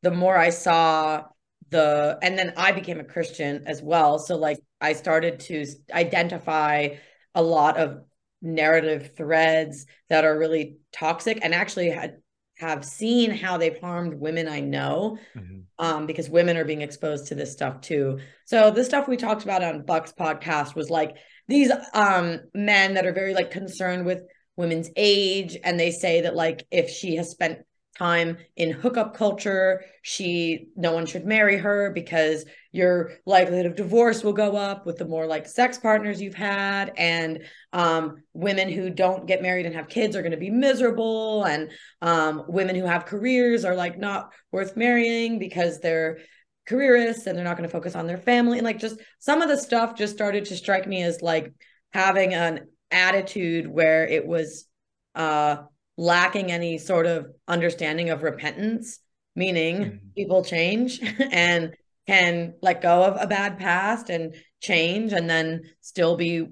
[0.01, 1.23] the more I saw
[1.69, 4.19] the and then I became a Christian as well.
[4.19, 6.89] So like I started to identify
[7.33, 8.03] a lot of
[8.41, 12.17] narrative threads that are really toxic and actually had
[12.57, 15.59] have seen how they've harmed women I know mm-hmm.
[15.77, 18.19] um, because women are being exposed to this stuff too.
[18.45, 21.17] So the stuff we talked about on Buck's podcast was like
[21.49, 24.21] these um, men that are very like concerned with
[24.55, 27.59] women's age and they say that like if she has spent
[27.97, 29.83] time in hookup culture.
[30.01, 34.97] She, no one should marry her because your likelihood of divorce will go up with
[34.97, 36.91] the more like sex partners you've had.
[36.97, 41.45] And um, women who don't get married and have kids are going to be miserable.
[41.45, 46.19] And um, women who have careers are like not worth marrying because they're
[46.67, 48.57] careerists and they're not going to focus on their family.
[48.57, 51.53] And like just some of the stuff just started to strike me as like
[51.93, 54.67] having an attitude where it was
[55.15, 55.57] uh
[55.97, 58.99] lacking any sort of understanding of repentance,
[59.33, 60.07] meaning mm-hmm.
[60.15, 60.99] people change
[61.31, 61.73] and
[62.07, 66.45] can let go of a bad past and change and then still be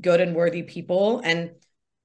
[0.00, 1.20] good and worthy people.
[1.24, 1.52] And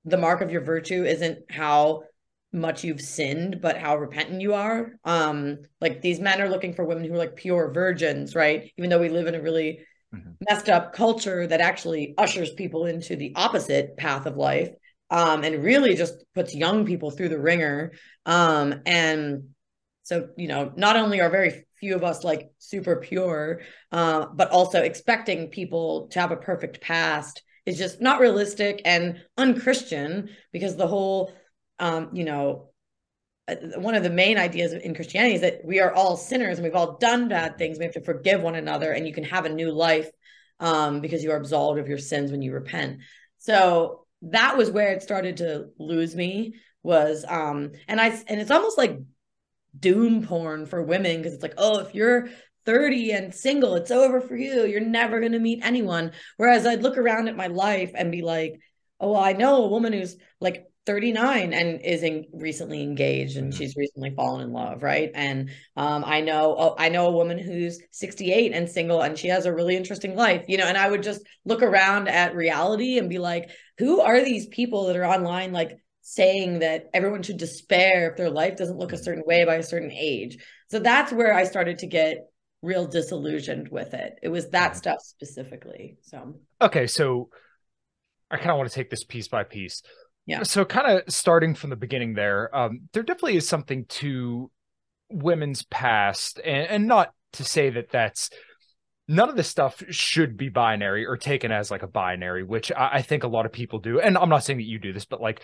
[0.05, 2.03] the mark of your virtue isn't how
[2.51, 4.93] much you've sinned, but how repentant you are.
[5.03, 8.71] Um, like these men are looking for women who are like pure virgins, right?
[8.77, 9.79] Even though we live in a really
[10.13, 10.31] mm-hmm.
[10.47, 14.69] messed up culture that actually ushers people into the opposite path of life
[15.09, 17.91] um, and really just puts young people through the ringer.
[18.25, 19.49] Um, and
[20.03, 23.59] so, you know, not only are very few of us like super pure,
[23.91, 29.21] uh, but also expecting people to have a perfect past is just not realistic and
[29.37, 31.33] unchristian because the whole,
[31.79, 32.69] um, you know,
[33.49, 36.63] uh, one of the main ideas in Christianity is that we are all sinners and
[36.63, 37.77] we've all done bad things.
[37.77, 40.09] We have to forgive one another, and you can have a new life
[40.61, 42.99] um, because you are absolved of your sins when you repent.
[43.39, 48.51] So that was where it started to lose me was um and I and it's
[48.51, 48.99] almost like
[49.77, 52.29] doom porn for women because it's like oh if you're
[52.65, 54.65] 30 and single it's over for you.
[54.65, 56.11] You're never going to meet anyone.
[56.37, 58.59] Whereas I'd look around at my life and be like
[58.99, 63.51] oh well, I know a woman who's like 39 and is in, recently engaged and
[63.51, 63.57] mm-hmm.
[63.57, 65.11] she's recently fallen in love right?
[65.13, 69.27] And um, i know oh, i know a woman who's 68 and single and she
[69.27, 72.97] has a really interesting life you know and i would just look around at reality
[72.97, 77.37] and be like who are these people that are online like saying that everyone should
[77.37, 79.03] despair if their life doesn't look a mm-hmm.
[79.03, 80.37] certain way by a certain age
[80.69, 82.29] so that's where i started to get
[82.61, 84.77] real disillusioned with it it was that mm-hmm.
[84.77, 87.29] stuff specifically so okay so
[88.29, 89.81] i kind of want to take this piece by piece
[90.25, 90.43] yeah.
[90.43, 94.49] So kind of starting from the beginning there, um, there definitely is something to
[95.09, 98.29] women's past, and, and not to say that that's
[99.07, 102.89] none of this stuff should be binary or taken as like a binary, which I,
[102.93, 103.99] I, think a lot of people do.
[103.99, 105.41] And I'm not saying that you do this, but like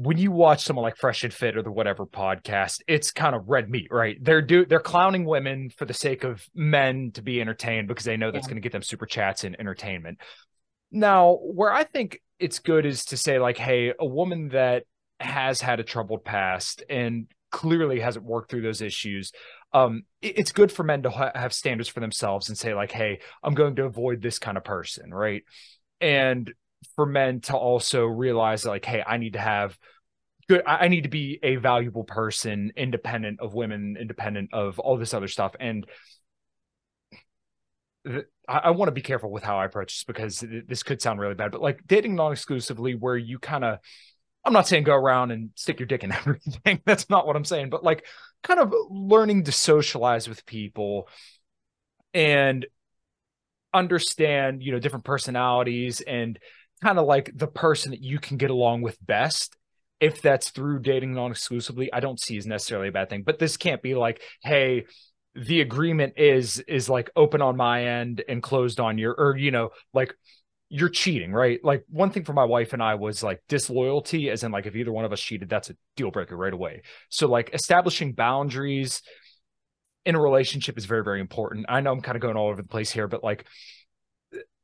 [0.00, 3.48] when you watch someone like Fresh and Fit or the whatever podcast, it's kind of
[3.48, 4.16] red meat, right?
[4.20, 8.16] They're do they're clowning women for the sake of men to be entertained because they
[8.16, 8.50] know that's yeah.
[8.50, 10.18] going to get them super chats and entertainment.
[10.92, 14.84] Now, where I think it's good is to say like, hey, a woman that
[15.18, 19.32] has had a troubled past and clearly hasn't worked through those issues
[19.72, 23.18] um it's good for men to ha- have standards for themselves and say like hey
[23.42, 25.44] i'm going to avoid this kind of person right
[25.98, 26.52] and
[26.98, 29.78] for men to also realize like hey i need to have
[30.48, 35.14] good i need to be a valuable person independent of women independent of all this
[35.14, 35.86] other stuff and
[38.48, 41.34] I, want to be careful with how I approach this because this could sound really
[41.34, 43.80] bad, but like dating non-exclusively, where you kind of,
[44.44, 46.80] I'm not saying go around and stick your dick in everything.
[46.86, 48.06] That's not what I'm saying, but like
[48.42, 51.08] kind of learning to socialize with people
[52.14, 52.64] and
[53.74, 56.38] understand, you know, different personalities and
[56.78, 59.56] kind of like the person that you can get along with best.
[60.00, 63.56] If that's through dating non-exclusively i don't see as necessarily a bad thing but this
[63.56, 64.84] can't be like hey
[65.34, 69.50] the agreement is is like open on my end and closed on your or you
[69.50, 70.14] know like
[70.70, 71.60] you're cheating right?
[71.64, 74.76] Like one thing for my wife and i was like disloyalty as in like if
[74.76, 76.82] either one of us cheated that's a deal breaker right away.
[77.08, 79.02] So like establishing boundaries
[80.04, 81.66] in a relationship is very very important.
[81.68, 83.46] I know i'm kind of going all over the place here but like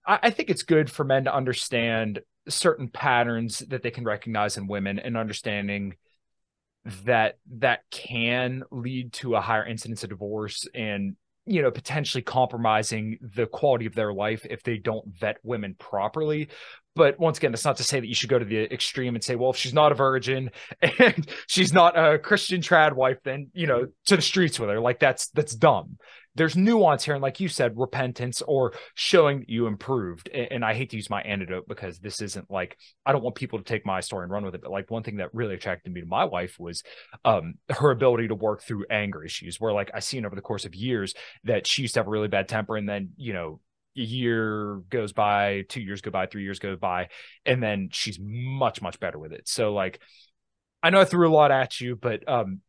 [0.06, 4.56] I, I think it's good for men to understand certain patterns that they can recognize
[4.56, 5.94] in women and understanding
[7.04, 13.18] that that can lead to a higher incidence of divorce and you know potentially compromising
[13.22, 16.48] the quality of their life if they don't vet women properly.
[16.94, 19.24] But once again that's not to say that you should go to the extreme and
[19.24, 20.50] say well if she's not a virgin
[20.98, 24.80] and she's not a christian trad wife then you know to the streets with her.
[24.80, 25.96] Like that's that's dumb
[26.34, 30.74] there's nuance here and like you said repentance or showing that you improved and, i
[30.74, 33.84] hate to use my antidote because this isn't like i don't want people to take
[33.86, 36.06] my story and run with it but like one thing that really attracted me to
[36.06, 36.82] my wife was
[37.24, 40.64] um her ability to work through anger issues where like i seen over the course
[40.64, 41.14] of years
[41.44, 43.60] that she used to have a really bad temper and then you know
[43.96, 47.08] a year goes by two years go by three years go by
[47.46, 49.48] and then she's much much better with it.
[49.48, 50.00] So like
[50.82, 52.60] I know I threw a lot at you, but um,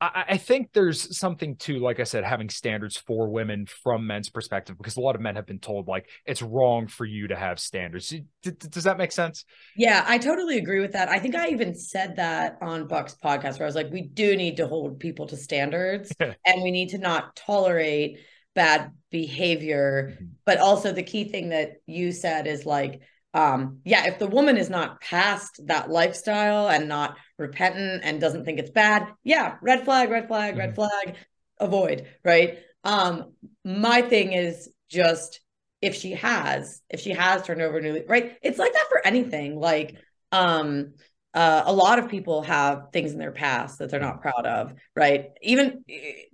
[0.00, 4.28] I, I, think there's something to, like I said, having standards for women from men's
[4.28, 7.36] perspective, because a lot of men have been told like it's wrong for you to
[7.36, 8.08] have standards.
[8.08, 9.44] D- does that make sense?
[9.76, 11.08] Yeah, I totally agree with that.
[11.08, 14.36] I think I even said that on Buck's podcast where I was like, we do
[14.36, 18.18] need to hold people to standards and we need to not tolerate
[18.54, 20.12] bad behavior.
[20.12, 20.24] Mm-hmm.
[20.44, 23.02] But also the key thing that you said is like,
[23.34, 28.44] um yeah if the woman is not past that lifestyle and not repentant and doesn't
[28.44, 30.60] think it's bad yeah red flag red flag mm-hmm.
[30.60, 31.16] red flag
[31.60, 32.58] avoid right?
[32.84, 33.32] Um
[33.64, 35.40] my thing is just
[35.80, 38.36] if she has if she has turned over new right?
[38.42, 39.96] It's like that for anything like
[40.32, 40.94] um
[41.34, 44.72] uh, a lot of people have things in their past that they're not proud of
[44.96, 45.30] right?
[45.42, 45.84] Even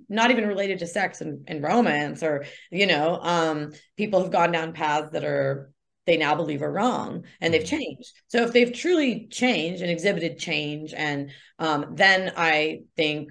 [0.09, 4.53] not even related to sex and, and romance or you know um people have gone
[4.53, 5.71] down paths that are
[6.07, 7.77] they now believe are wrong and they've mm-hmm.
[7.77, 8.13] changed.
[8.29, 13.31] So if they've truly changed and exhibited change, and um, then I think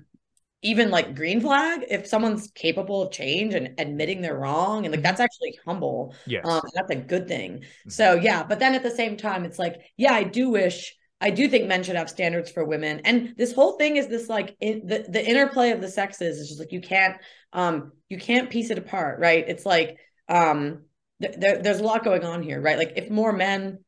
[0.63, 4.99] even like green flag, if someone's capable of change and admitting they're wrong, and like
[4.99, 5.03] mm-hmm.
[5.03, 6.15] that's actually humble.
[6.25, 7.59] Yeah, um, that's a good thing.
[7.59, 7.89] Mm-hmm.
[7.89, 10.95] So yeah, but then at the same time, it's like, yeah, I do wish.
[11.21, 14.27] I do think men should have standards for women, and this whole thing is this
[14.29, 17.17] like in, the the interplay of the sexes is just like you can't
[17.53, 19.45] um you can't piece it apart, right?
[19.47, 19.97] It's like
[20.27, 20.83] um
[21.37, 22.77] there, there's a lot going on here, right?
[22.77, 23.79] Like if more men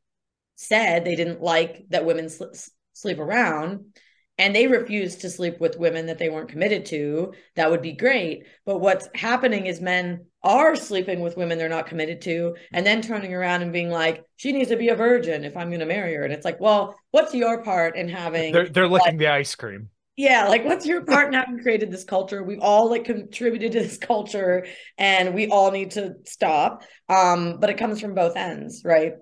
[0.55, 2.45] said they didn't like that women sl-
[2.93, 3.97] sleep around
[4.37, 7.93] and they refused to sleep with women that they weren't committed to, that would be
[7.93, 8.45] great.
[8.65, 13.01] But what's happening is men are sleeping with women they're not committed to and then
[13.01, 15.85] turning around and being like, she needs to be a virgin if I'm going to
[15.85, 16.23] marry her.
[16.23, 18.51] And it's like, well, what's your part in having.
[18.51, 21.91] They're, they're licking like, the ice cream yeah like what's your part in having created
[21.91, 22.43] this culture?
[22.43, 24.65] We've all like contributed to this culture
[24.97, 29.13] and we all need to stop um but it comes from both ends right?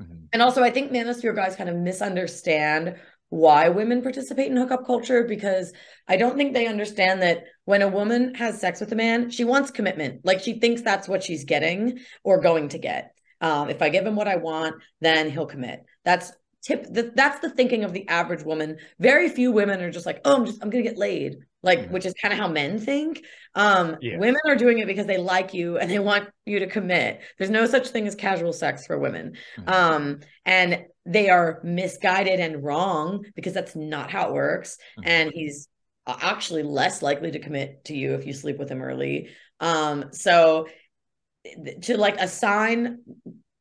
[0.00, 0.24] Mm-hmm.
[0.32, 2.96] and also i think manosphere guys kind of misunderstand
[3.28, 5.72] why women participate in hookup culture because
[6.08, 9.44] i don't think they understand that when a woman has sex with a man she
[9.44, 10.24] wants commitment.
[10.24, 13.14] Like she thinks that's what she's getting or going to get.
[13.40, 15.84] Um, if i give him what i want then he'll commit.
[16.04, 16.32] That's
[16.62, 20.20] tip that that's the thinking of the average woman very few women are just like
[20.24, 21.92] oh i'm just i'm gonna get laid like mm-hmm.
[21.92, 24.16] which is kind of how men think um yeah.
[24.16, 27.50] women are doing it because they like you and they want you to commit there's
[27.50, 29.68] no such thing as casual sex for women mm-hmm.
[29.68, 35.08] um and they are misguided and wrong because that's not how it works mm-hmm.
[35.08, 35.68] and he's
[36.06, 40.66] actually less likely to commit to you if you sleep with him early um so
[41.82, 42.98] to like assign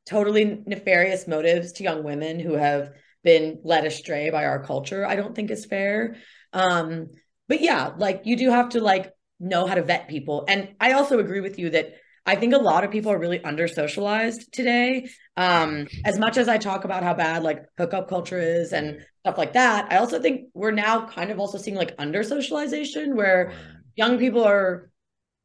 [0.06, 2.92] totally nefarious motives to young women who have
[3.24, 6.16] been led astray by our culture i don't think is fair.
[6.54, 7.08] Um
[7.48, 10.46] but yeah like you do have to like know how to vet people.
[10.48, 11.94] And i also agree with you that
[12.26, 15.10] i think a lot of people are really under socialized today.
[15.38, 19.38] Um as much as i talk about how bad like hookup culture is and stuff
[19.38, 23.54] like that i also think we're now kind of also seeing like under socialization where
[23.96, 24.91] young people are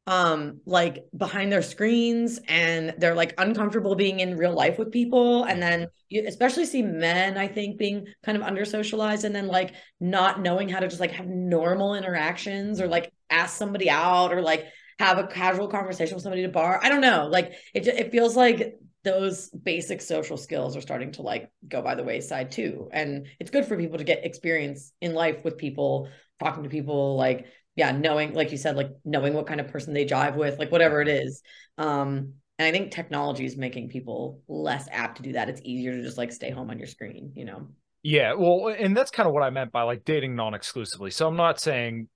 [0.07, 5.43] um like behind their screens and they're like uncomfortable being in real life with people.
[5.43, 9.47] And then you especially see men i think being kind of under socialized and then
[9.47, 14.33] like not knowing how to just like have normal interactions or like ask somebody out
[14.33, 14.67] or like
[14.99, 16.79] have a casual conversation with somebody to bar.
[16.81, 17.27] I don't know.
[17.27, 21.95] Like it it feels like those basic social skills are starting to like go by
[21.95, 22.89] the wayside too.
[22.91, 27.15] And it's good for people to get experience in life with people talking to people
[27.15, 27.45] like
[27.77, 30.71] yeah, knowing, like you said, like knowing what kind of person they jive with, like
[30.71, 31.43] whatever it is.
[31.77, 35.47] Um, and I think technology is making people less apt to do that.
[35.47, 37.67] It's easier to just like stay home on your screen, you know?
[38.01, 38.33] Yeah.
[38.33, 41.11] Well, and that's kind of what I meant by like dating non exclusively.
[41.11, 42.07] So I'm not saying,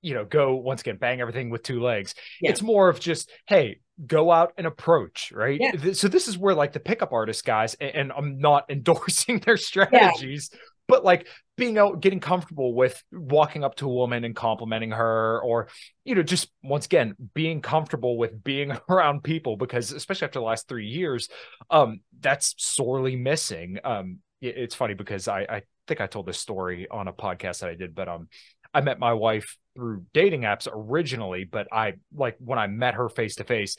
[0.00, 2.14] you know, go once again, bang everything with two legs.
[2.40, 2.50] Yeah.
[2.50, 5.60] It's more of just, hey, go out and approach, right?
[5.60, 5.92] Yeah.
[5.92, 10.48] So this is where like the pickup artist guys, and, I'm not endorsing their strategies,
[10.50, 10.58] yeah
[10.88, 11.26] but like
[11.62, 15.68] being out getting comfortable with walking up to a woman and complimenting her or
[16.04, 20.44] you know just once again being comfortable with being around people because especially after the
[20.44, 21.28] last three years
[21.70, 26.88] um that's sorely missing um it's funny because i i think i told this story
[26.90, 28.28] on a podcast that i did but um
[28.74, 33.10] I met my wife through dating apps originally, but I like when I met her
[33.10, 33.76] face to face,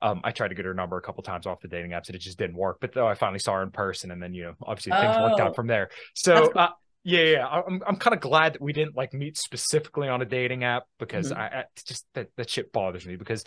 [0.00, 2.14] um, I tried to get her number a couple times off the dating apps and
[2.14, 2.76] it just didn't work.
[2.80, 5.40] But though I finally saw her in person, and then you know, obviously things worked
[5.40, 5.46] Oh.
[5.46, 5.90] out from there.
[6.14, 6.68] So uh,
[7.06, 10.24] yeah, yeah, I'm I'm kind of glad that we didn't like meet specifically on a
[10.24, 11.36] dating app because Mhm.
[11.36, 13.44] I, I just that that shit bothers me because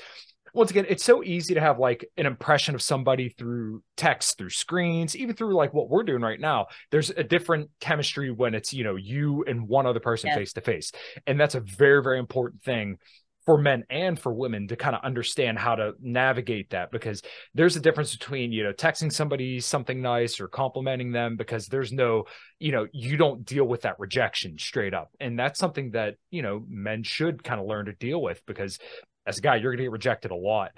[0.53, 4.49] once again, it's so easy to have like an impression of somebody through text, through
[4.49, 6.67] screens, even through like what we're doing right now.
[6.89, 10.61] There's a different chemistry when it's you know you and one other person face to
[10.61, 10.93] face,
[11.27, 12.97] and that's a very very important thing
[13.49, 17.23] for men and for women to kind of understand how to navigate that because
[17.55, 21.91] there's a difference between you know texting somebody something nice or complimenting them because there's
[21.91, 22.25] no
[22.59, 25.09] you know you don't deal with that rejection straight up.
[25.19, 28.77] And that's something that you know men should kind of learn to deal with because
[29.25, 30.69] as a guy you're going to get rejected a lot.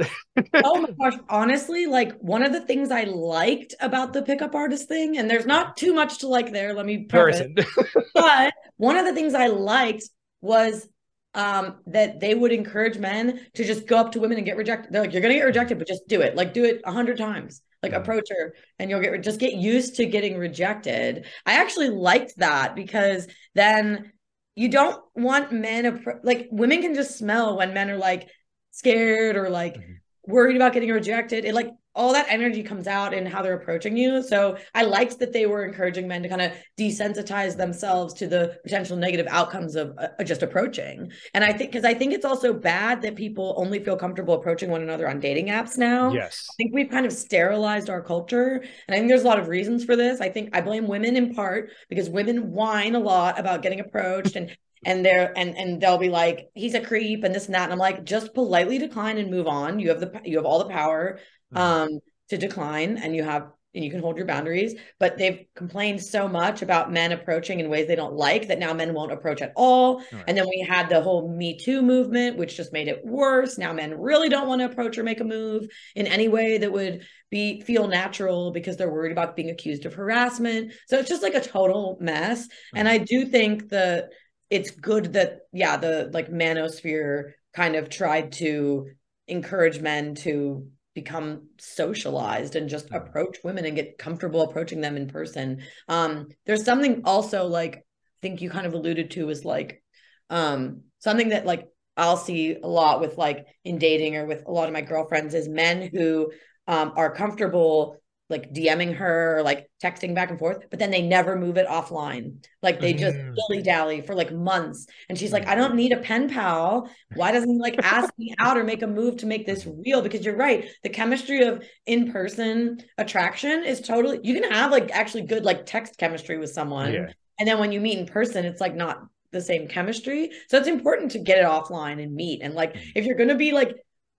[0.63, 4.87] Oh my gosh honestly like one of the things i liked about the pickup artist
[4.87, 7.05] thing and there's not too much to like there let me
[8.13, 10.03] but one of the things i liked
[10.39, 10.87] was
[11.33, 14.91] um that they would encourage men to just go up to women and get rejected.
[14.91, 16.35] They're like you're gonna get rejected but just do it.
[16.35, 17.61] Like do it a hundred times.
[17.83, 21.25] Like approach her and you'll get just get used to getting rejected.
[21.45, 24.11] I actually liked that because then
[24.55, 28.29] you don't want men appro- like women can just smell when men are like
[28.71, 29.97] scared or like Mhm.
[30.27, 31.45] worried about getting rejected.
[31.45, 35.19] It like all that energy comes out in how they're approaching you so i liked
[35.19, 39.75] that they were encouraging men to kind of desensitize themselves to the potential negative outcomes
[39.75, 43.53] of uh, just approaching and i think because i think it's also bad that people
[43.57, 47.05] only feel comfortable approaching one another on dating apps now yes I think we've kind
[47.05, 48.63] of sterilized our culture.
[48.87, 50.21] And I think there's a lot of reasons for this.
[50.21, 54.35] I think I blame women in part because women whine a lot about getting approached
[54.35, 57.63] and and they're and and they'll be like, he's a creep and this and that.
[57.63, 59.79] And I'm like, just politely decline and move on.
[59.79, 61.19] You have the you have all the power.
[61.53, 61.99] Um
[62.29, 64.75] to decline and you have and you can hold your boundaries.
[64.99, 68.73] But they've complained so much about men approaching in ways they don't like that now
[68.73, 70.03] men won't approach at all.
[70.11, 70.23] Right.
[70.27, 73.57] And then we had the whole Me Too movement, which just made it worse.
[73.57, 76.71] Now men really don't want to approach or make a move in any way that
[76.71, 80.73] would be feel natural because they're worried about being accused of harassment.
[80.87, 82.47] So it's just like a total mess.
[82.75, 84.09] And I do think that
[84.49, 88.89] it's good that yeah, the like manosphere kind of tried to
[89.27, 92.97] encourage men to become socialized and just Mhm.
[92.97, 95.63] approach women and get comfortable approaching them in person.
[95.87, 97.81] Um there's something also like I
[98.21, 99.81] think you kind of alluded to is like
[100.29, 101.65] um something that like
[101.97, 105.33] I'll see a lot with like in dating or with a lot of my girlfriends
[105.33, 106.31] is men who
[106.67, 108.00] um are comfortable
[108.31, 111.67] like DMing her or like texting back and forth, but then they never move it
[111.67, 112.43] offline.
[112.63, 113.35] Like they just Mm.
[113.35, 114.87] dilly dally for like months.
[115.09, 116.89] And she's like, I don't need a pen pal.
[117.13, 120.01] Why doesn't he like ask me out or make a move to make this real?
[120.01, 120.69] Because you're right.
[120.83, 125.65] The chemistry of in person attraction is totally, you can have like actually good like
[125.65, 126.93] text chemistry with someone.
[126.93, 130.31] yeah And then when you meet in person, it's like not the same chemistry.
[130.49, 132.41] So it's important to get it offline and meet.
[132.41, 132.91] And like, Mhm.
[132.95, 133.75] if you're going to be like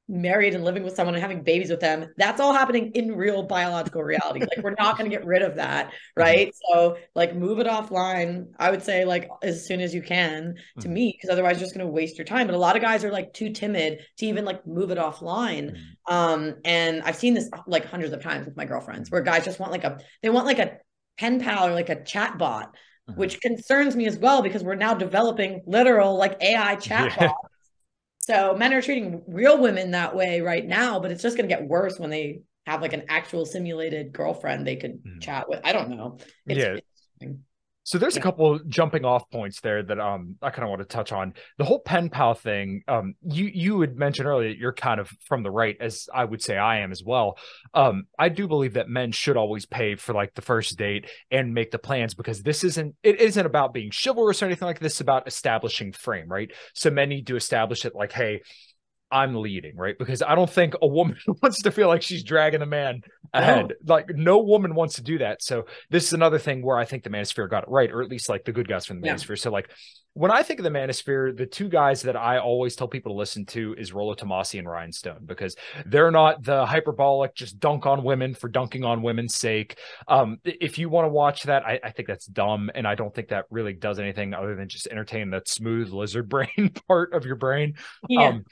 [0.08, 3.42] married and living with someone and having babies with them, that's all happening in real
[3.44, 4.40] biological reality.
[4.40, 5.92] like, we're not going to get rid of that.
[6.16, 6.52] Right.
[6.70, 8.48] So, like, move it offline.
[8.58, 10.92] I would say, like, as soon as you can to Mhm.
[10.92, 12.46] meet, because otherwise, you're just going to waste your time.
[12.46, 15.76] But a lot of guys are like too timid to even like move it offline.
[16.08, 16.12] Mhm.
[16.12, 19.58] Um, and I've seen this like hundreds of times with my girlfriends where guys just
[19.58, 20.78] want like a, they want like a
[21.18, 22.74] pen pal or like a chat bot
[23.10, 23.16] Mhm.
[23.16, 27.34] which concerns me as well because we're now developing literal like AI chatbots.
[28.24, 31.54] So men are treating real women that way right now, but it's just going to
[31.54, 35.20] get worse when they have like an actual simulated girlfriend they could Mhm.
[35.20, 35.60] chat with.
[35.64, 36.18] I don't know.
[36.46, 36.76] It's, Yeah.
[36.76, 37.34] it's-
[37.84, 38.22] So there's a Yeah.
[38.22, 41.34] couple jumping off points there that um I kind of want to touch on.
[41.58, 42.82] The whole pen pal thing.
[42.86, 46.24] Um, you you had mentioned earlier that you're kind of from the right, as I
[46.24, 47.36] would say I am as well.
[47.74, 51.54] Um, I do believe that men should always pay for like the first date and
[51.54, 54.92] make the plans because this isn't it isn't about being chivalrous or anything like this.
[54.94, 56.50] It's about establishing frame, right?
[56.74, 58.42] So men need to establish it like, hey,
[59.12, 59.96] I'm leading, right?
[59.96, 63.02] Because I don't think a woman wants to feel like she's dragging the man
[63.34, 63.74] ahead.
[63.86, 65.42] Like no woman wants to do that.
[65.42, 68.08] So this is another thing where I think the manosphere got it right, or at
[68.08, 69.14] least like the good guys from the Yeah.
[69.14, 69.38] manosphere.
[69.38, 69.70] So like
[70.14, 73.18] when I think of the manosphere, the two guys that I always tell people to
[73.18, 75.56] listen to is Rollo Tomassi and Rian Stone because
[75.86, 79.78] they're not the hyperbolic, just dunk on women for dunking on women's sake.
[80.08, 83.14] Um, if you want to watch that, I, I think that's dumb, and I don't
[83.14, 87.24] think that really does anything other than just entertain that smooth lizard brain part of
[87.24, 87.76] your brain.
[88.10, 88.28] Yeah.
[88.28, 88.44] Um,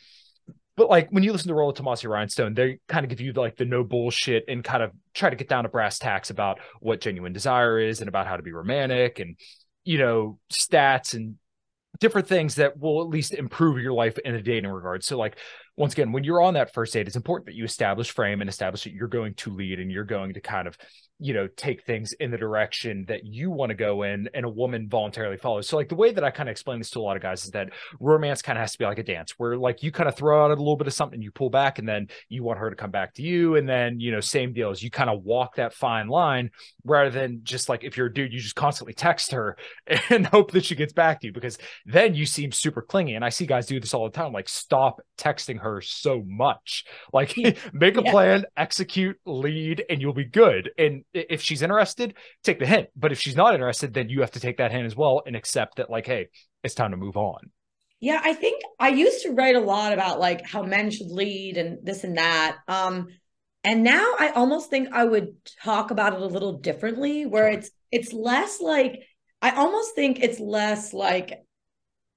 [0.81, 3.59] but like when you listen to Rollo Tomassi Rhinestone, they kind of give you like
[3.59, 7.03] the no bullshit and kind of try to get down to brass tacks about what
[7.03, 9.37] genuine desire is and about how to be romantic and
[9.85, 11.35] you know stats and
[11.99, 15.05] different things that will at least improve your life in a dating regard.
[15.05, 15.37] So like
[15.76, 18.49] once again, when you're on that first date, it's important that you establish frame and
[18.49, 20.78] establish that you're going to lead and you're going to kind of
[21.21, 24.49] you know take things in the direction that you want to go in and a
[24.49, 25.68] woman voluntarily follows.
[25.68, 27.45] So like the way that i kind of explain this to a lot of guys
[27.45, 30.09] is that romance kind of has to be like a dance where like you kind
[30.09, 32.59] of throw out a little bit of something you pull back and then you want
[32.59, 35.11] her to come back to you and then you know same deal as you kind
[35.11, 36.51] of walk that fine line
[36.85, 39.57] rather than just like if you're a dude you just constantly text her
[40.11, 43.14] and hope that she gets back to you because then you seem super clingy.
[43.14, 46.85] And i see guys do this all the time like stop texting her so much.
[47.12, 47.37] Like
[47.73, 48.11] make a yeah.
[48.11, 50.71] plan execute lead and you'll be good.
[50.79, 52.88] And if she's interested, take the hint.
[52.96, 55.36] But if she's not interested, then you have to take that hint as well and
[55.36, 56.28] accept that, like, hey,
[56.62, 57.50] it's time to move on.
[58.00, 61.58] Yeah, I think I used to write a lot about like how men should lead
[61.58, 62.56] and this and that.
[62.66, 63.08] Um,
[63.62, 67.70] and now I almost think I would talk about it a little differently, where it's
[67.92, 69.02] it's less like
[69.42, 71.40] I almost think it's less like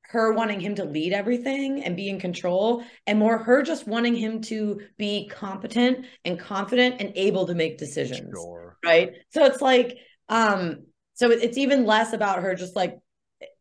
[0.03, 4.15] her wanting him to lead everything and be in control and more her just wanting
[4.15, 8.62] him to be competent and confident and able to make decisions sure.
[8.83, 9.13] Right?
[9.29, 9.97] So it's like
[10.29, 12.97] um so it's even less about her just like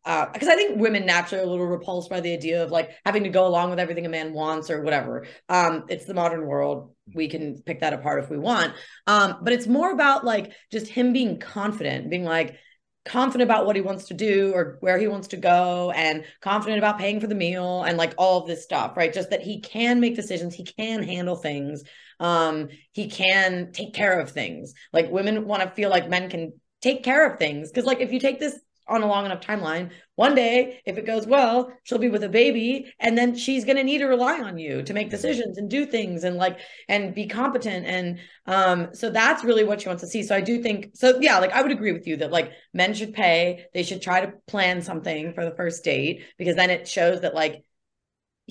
[0.04, 2.90] uh because i think women naturally are a little repulsed by the idea of like
[3.04, 5.26] having to go along with everything a man wants or whatever.
[5.48, 6.94] Um it's the modern world.
[7.14, 8.74] We can pick that apart if we want.
[9.06, 12.56] Um but it's more about like just him being confident being like
[13.04, 16.78] confident about what he wants to do or where he wants to go and confident
[16.78, 19.12] about paying for the meal and like all of this stuff right?
[19.12, 21.82] Just that he can make decisions he can handle things
[22.22, 26.52] um he can take care of things like women want to feel like men can
[26.80, 28.58] take care of things because like if you take this
[28.88, 29.90] on a long enough timeline.
[30.16, 33.76] One day, if it goes well, she'll be with a baby, and then she's going
[33.76, 36.58] to need to rely on you to make decisions and do things and like
[36.88, 37.86] and be competent.
[37.86, 40.22] And um, so that's really what she wants to see.
[40.22, 41.18] So I do think so.
[41.20, 43.66] Yeah, like I would agree with you that like men should pay.
[43.72, 47.34] They should try to plan something for the first date because then it shows that
[47.34, 47.64] like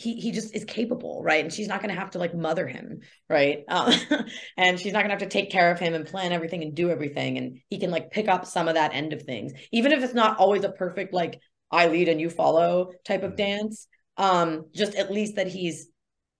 [0.01, 1.43] he he just is capable, right?
[1.43, 3.63] And she's not going to have to like mother him, right?
[3.67, 3.93] Um,
[4.57, 6.75] and she's not going to have to take care of him and plan everything and
[6.75, 7.37] do everything.
[7.37, 10.13] And he can like pick up some of that end of things, even if it's
[10.13, 11.39] not always a perfect like
[11.69, 13.37] I lead and you follow type of mm-hmm.
[13.37, 13.87] dance.
[14.17, 15.87] Um, just at least that he's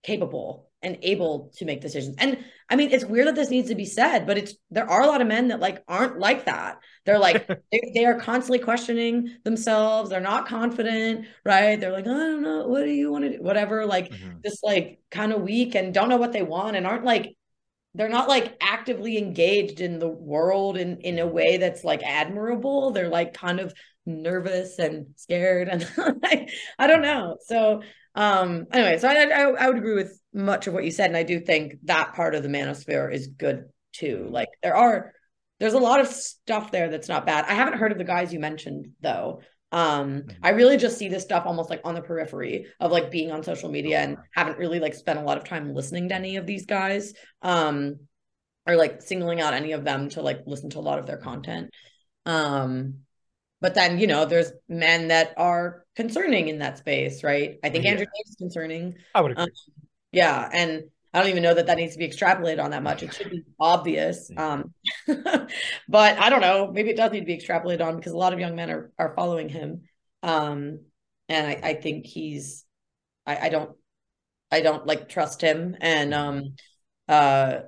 [0.03, 2.15] capable and able to make decisions.
[2.17, 5.01] And I mean, it's weird that this needs to be said, but it's there are
[5.01, 6.79] a lot of men that like aren't like that.
[7.05, 10.09] They're like they, they, are constantly questioning themselves.
[10.09, 11.79] They're not confident, right?
[11.79, 13.43] They're like, I don't know, what do you want to do?
[13.43, 14.39] Whatever, like mm-hmm.
[14.43, 17.35] just like kind of weak and don't know what they want and aren't like
[17.93, 22.91] they're not like actively engaged in the world in in a way that's like admirable.
[22.91, 23.73] They're like kind of
[24.05, 25.87] nervous and scared and
[26.23, 27.37] like, I don't know.
[27.45, 27.81] So
[28.15, 31.17] um anyway so I, I, I would agree with much of what you said and
[31.17, 34.27] i do think that part of the manosphere is good too.
[34.29, 35.13] Like there are
[35.59, 37.45] there's a lot of stuff there that's not bad.
[37.47, 39.41] I haven't heard of the guys you mentioned though.
[39.73, 40.31] Um mm-hmm.
[40.43, 43.41] i really just see this stuff almost like on the periphery of like being on
[43.41, 46.45] social media and haven't really like spent a lot of time listening to any of
[46.45, 47.95] these guys um
[48.67, 51.17] or like singling out any of them to like listen to a lot of their
[51.17, 51.69] content.
[52.25, 52.95] Um
[53.61, 57.57] but then, you know, there's men that are concerning in that space, right?
[57.63, 57.91] I think yeah.
[57.91, 58.95] Andrew Tate is concerning.
[59.13, 59.43] I would agree.
[59.43, 59.49] Um,
[60.11, 60.49] yeah.
[60.51, 60.83] And
[61.13, 63.03] I don't even know that that needs to be extrapolated on that much.
[63.03, 64.31] It should be obvious.
[64.35, 64.73] Um,
[65.07, 66.71] but I don't know.
[66.71, 68.91] Maybe it does need to be extrapolated on because a lot of young men are,
[68.97, 69.83] are following him.
[70.23, 70.79] Um,
[71.27, 72.65] and I, I think he's,
[73.25, 73.75] I, I don't,
[74.51, 75.75] I don't like trust him.
[75.81, 76.55] And um,
[77.07, 77.59] uh,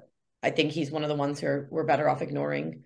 [0.42, 2.84] I think he's one of the ones who are, we're better off ignoring.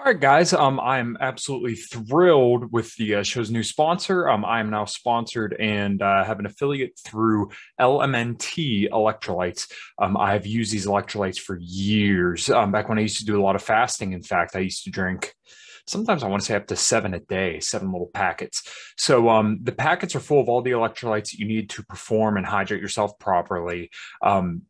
[0.00, 0.54] All right, guys.
[0.54, 4.30] Um, I'm absolutely thrilled with the uh, show's new sponsor.
[4.30, 9.70] Um, I am now sponsored and uh, have an affiliate through LMNT electrolytes.
[9.98, 12.48] Um, I've used these electrolytes for years.
[12.48, 14.84] Um, back when I used to do a lot of fasting, in fact, I used
[14.84, 15.34] to drink
[15.86, 18.62] sometimes I want to say up to seven a day, seven little packets.
[18.96, 22.36] So um, the packets are full of all the electrolytes that you need to perform
[22.36, 23.90] and hydrate yourself properly.
[24.22, 24.62] Um,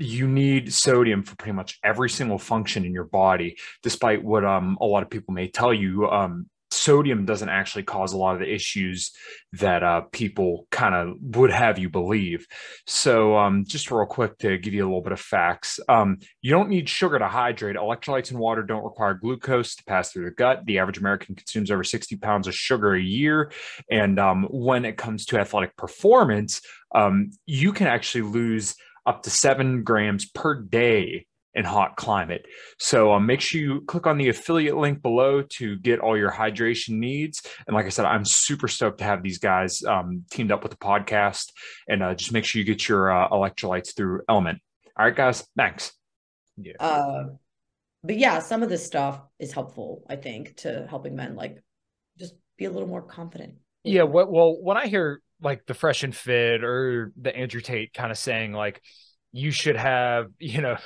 [0.00, 4.78] you need sodium for pretty much every single function in your body, despite what um,
[4.80, 6.08] a lot of people may tell you.
[6.08, 9.10] Um, sodium doesn't actually cause a lot of the issues
[9.54, 12.46] that uh, people kind of would have you believe.
[12.86, 16.50] So, um, just real quick to give you a little bit of facts, um, you
[16.52, 17.76] don't need sugar to hydrate.
[17.76, 20.62] Electrolytes and water don't require glucose to pass through the gut.
[20.64, 23.50] The average American consumes over 60 pounds of sugar a year.
[23.90, 26.60] And um, when it comes to athletic performance,
[26.94, 28.76] um, you can actually lose
[29.10, 32.46] up to seven grams per day in hot climate.
[32.78, 36.30] So um, make sure you click on the affiliate link below to get all your
[36.30, 37.42] hydration needs.
[37.66, 40.70] And like I said, I'm super stoked to have these guys um, teamed up with
[40.70, 41.46] the podcast.
[41.88, 44.58] And uh, just make sure you get your uh, electrolytes through LMNT.
[44.96, 45.44] All right, guys.
[45.56, 45.92] Thanks.
[46.56, 46.74] Yeah.
[46.78, 47.24] Uh,
[48.04, 51.60] but yeah, some of this stuff is helpful, I think, to helping men like
[52.16, 53.54] just be a little more confident.
[53.82, 54.04] Yeah.
[54.04, 58.18] Well, when I hear like the fresh and fit or the Andrew Tate kind of
[58.18, 58.82] saying like
[59.32, 60.76] you should have, you know,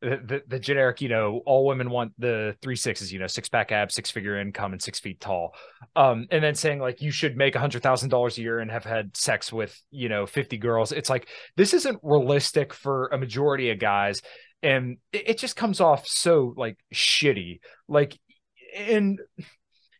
[0.00, 3.72] the, the generic, you know, all women want the three sixes, you know, six pack
[3.72, 5.54] abs, six figure income, and six feet tall.
[5.96, 8.70] Um, and then saying like you should make a hundred thousand dollars a year and
[8.70, 10.92] have had sex with, you know, 50 girls.
[10.92, 14.22] It's like this isn't realistic for a majority of guys.
[14.62, 17.58] And it, it just comes off so like shitty.
[17.88, 18.16] Like
[18.76, 19.20] and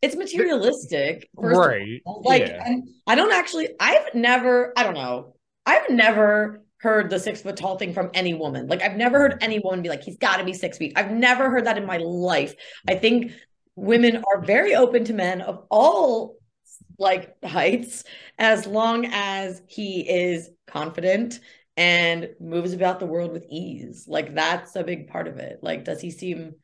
[0.02, 2.76] it's materialistic right like yeah.
[3.06, 5.34] i don't actually i've never i don't know
[5.66, 8.68] i've never heard the six foot tall thing from any woman.
[8.68, 10.92] Like I've never heard any woman be like, he's got to be six feet.
[10.96, 12.54] I've never heard that in my life.
[12.88, 13.32] I think
[13.74, 16.36] women are very open to men of all
[16.98, 18.04] like heights
[18.38, 21.40] as long as he is confident
[21.76, 24.06] and moves about the world with ease.
[24.08, 25.60] Like that's a big part of it.
[25.62, 26.54] Like, does he seem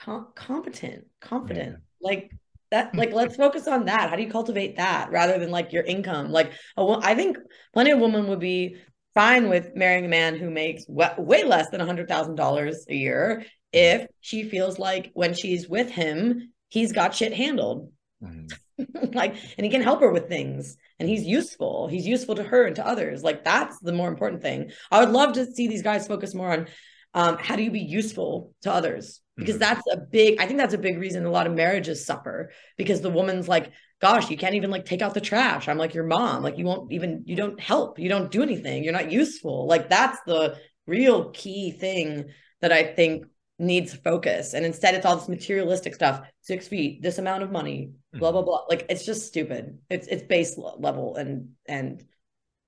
[0.00, 1.70] com- competent, confident?
[1.70, 1.76] Yeah.
[2.02, 2.30] Like
[2.70, 5.82] that like let's focus on that how do you cultivate that rather than like your
[5.82, 7.36] income like I think
[7.74, 8.76] plenty of women would be
[9.14, 14.44] fine with marrying a man who makes way less than $100,000 a year if she
[14.44, 17.90] feels like when she's with him, he's got shit handled.
[18.22, 19.12] Mm-hmm.
[19.14, 21.88] like, and he can help her with things and he's useful.
[21.88, 23.22] He's useful to her and to others.
[23.22, 24.72] Like, that's the more important thing.
[24.90, 26.66] I would love to see these guys focus more on
[27.14, 29.20] um, how do you be useful to others?
[29.36, 29.60] Because mm-hmm.
[29.60, 33.00] that's a big, I think that's a big reason a lot of marriages suffer because
[33.00, 35.68] the woman's like, gosh, you can't even like take out the trash.
[35.68, 36.42] I'm like your mom.
[36.42, 37.98] Like you won't even, you don't help.
[37.98, 38.84] You don't do anything.
[38.84, 39.66] You're not useful.
[39.66, 42.26] Like that's the real key thing
[42.60, 43.26] that I think
[43.58, 44.54] needs focus.
[44.54, 48.40] And instead it's all this materialistic stuff, six feet, this amount of money, blah, blah,
[48.40, 48.46] mm-hmm.
[48.46, 48.64] blah.
[48.68, 49.78] Like it's just stupid.
[49.88, 52.02] It's, it's base level and, and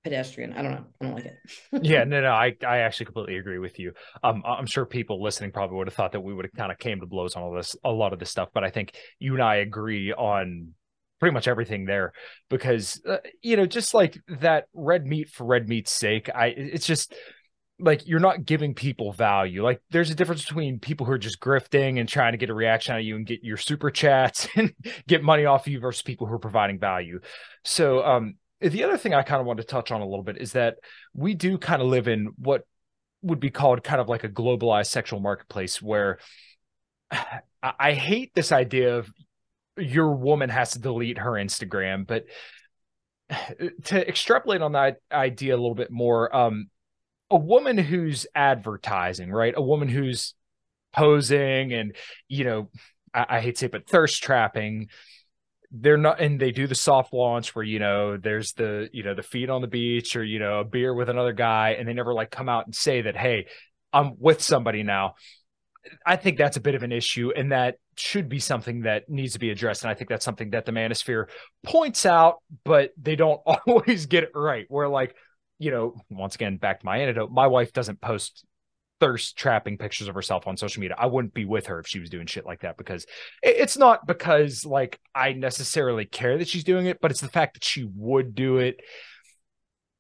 [0.05, 0.52] pedestrian.
[0.52, 0.84] I don't know.
[1.00, 1.36] I don't like it.
[1.82, 3.92] yeah, no, no, I, I actually completely agree with you.
[4.22, 6.78] Um, I'm sure people listening probably would have thought that we would have kind of
[6.78, 9.32] came to blows on all this, a lot of this stuff, but I think you
[9.34, 10.74] and I agree on
[11.20, 12.12] pretty much everything there
[12.50, 16.86] because uh, you know just like that red meat for red meat's sake i it's
[16.86, 17.14] just
[17.78, 21.40] like you're not giving people value like there's a difference between people who are just
[21.40, 24.46] grifting and trying to get a reaction out of you and get your super chats
[24.57, 24.74] and
[25.07, 27.20] get money off you versus people who are providing value
[27.64, 30.38] so um the other thing i kind of want to touch on a little bit
[30.38, 30.76] is that
[31.14, 32.64] we do kind of live in what
[33.22, 36.18] would be called kind of like a globalized sexual marketplace where
[37.80, 39.11] I hate this idea of
[39.78, 42.07] your woman has to delete her Instagram.
[42.07, 42.26] But
[43.84, 46.68] to extrapolate on that idea a little bit more, um,
[47.30, 49.55] a woman who's advertising, right?
[49.57, 50.34] A woman who's
[50.92, 51.96] posing and,
[52.28, 52.70] you know,
[53.14, 54.88] I, I hate to say, it, but thirst trapping.
[55.77, 59.14] They're not, and they do the soft launch where you know there's the you know
[59.14, 61.93] the feet on the beach or you know a beer with another guy, and they
[61.93, 63.47] never like come out and say that hey,
[63.93, 65.14] I'm with somebody now.
[66.07, 69.35] I think that's a bit of an issue, and that should be something that needs
[69.35, 69.83] to be addressed.
[69.83, 71.27] And I think that's something that the manosphere
[71.64, 74.66] points out, but they don't always get it right.
[74.68, 75.14] Where like,
[75.59, 78.45] you know, once again, back to my antidote, my wife doesn't post
[79.05, 80.96] thirst trapping pictures of herself on social media.
[80.98, 83.05] I wouldn't be with her if she was doing shit like that because
[83.42, 87.55] it's not because like I necessarily care that she's doing it, but it's the fact
[87.55, 88.80] that she would do it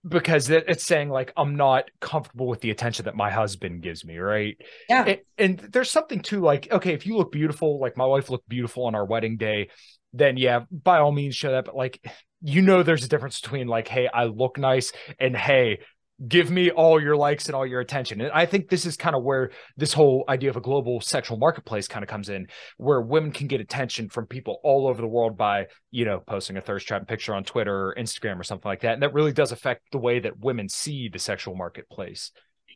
[0.08, 4.16] because it's saying like I'm not comfortable with the attention that my husband gives me,
[4.16, 4.56] right?
[4.88, 5.04] Yeah.
[5.04, 8.48] And, and, there's something too like, okay, if you look beautiful, like my wife looked
[8.48, 9.68] beautiful on our wedding day,
[10.14, 11.66] then yeah, by all means show that.
[11.66, 12.02] But like,
[12.40, 15.80] you know, there's a difference between like, hey, I look nice, and hey,
[16.28, 18.20] give me all your likes and all your attention.
[18.20, 21.36] And I think this is kind of where this whole idea of a global sexual
[21.38, 22.46] marketplace kind of comes in,
[22.76, 26.56] where women can get attention from people all over the world by, you know, posting
[26.56, 28.94] a thirst trap picture on Twitter or Instagram or something like that.
[28.94, 32.30] And that really does affect the way that women see the sexual marketplace.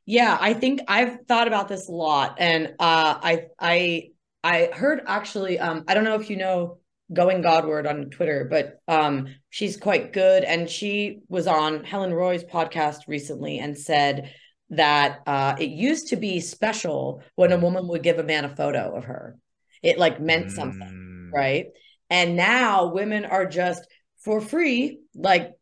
[0.04, 2.36] Yeah, I think I've thought about this a lot.
[2.38, 4.10] And uh I I
[4.42, 6.78] I heard actually um I don't know if you know
[7.12, 10.44] going Godward on Twitter, but um, she's quite good.
[10.44, 14.32] And she was on Helen Roy's podcast recently and said
[14.70, 18.54] that uh, it used to be special when a woman would give a man a
[18.54, 19.36] photo of her.
[19.82, 21.32] It like meant something, mm.
[21.32, 21.66] right?
[22.10, 23.86] And now women are just
[24.18, 25.52] for free, like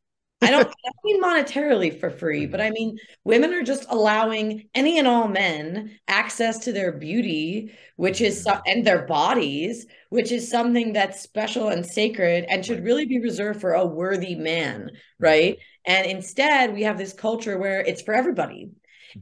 [0.43, 4.69] I don't, I don't mean monetarily for free, but I mean women are just allowing
[4.75, 10.51] any and all men access to their beauty, which is and their bodies, which is
[10.51, 15.59] something that's special and sacred and should really be reserved for a worthy man, right?
[15.87, 18.71] And instead, we have this culture where it's for everybody.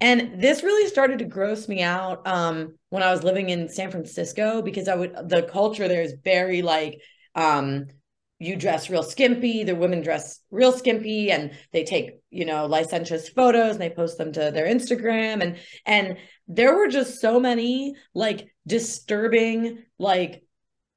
[0.01, 3.91] And this really started to gross me out um, when I was living in San
[3.93, 7.01] Francisco because I would the culture there is very like
[7.37, 7.87] um
[8.39, 13.29] you dress real skimpy the women dress real skimpy and they take you know licentious
[13.29, 15.43] photos and they post them to their instagram.
[15.43, 15.57] And
[15.87, 16.19] and
[16.49, 20.44] there were just so many like disturbing like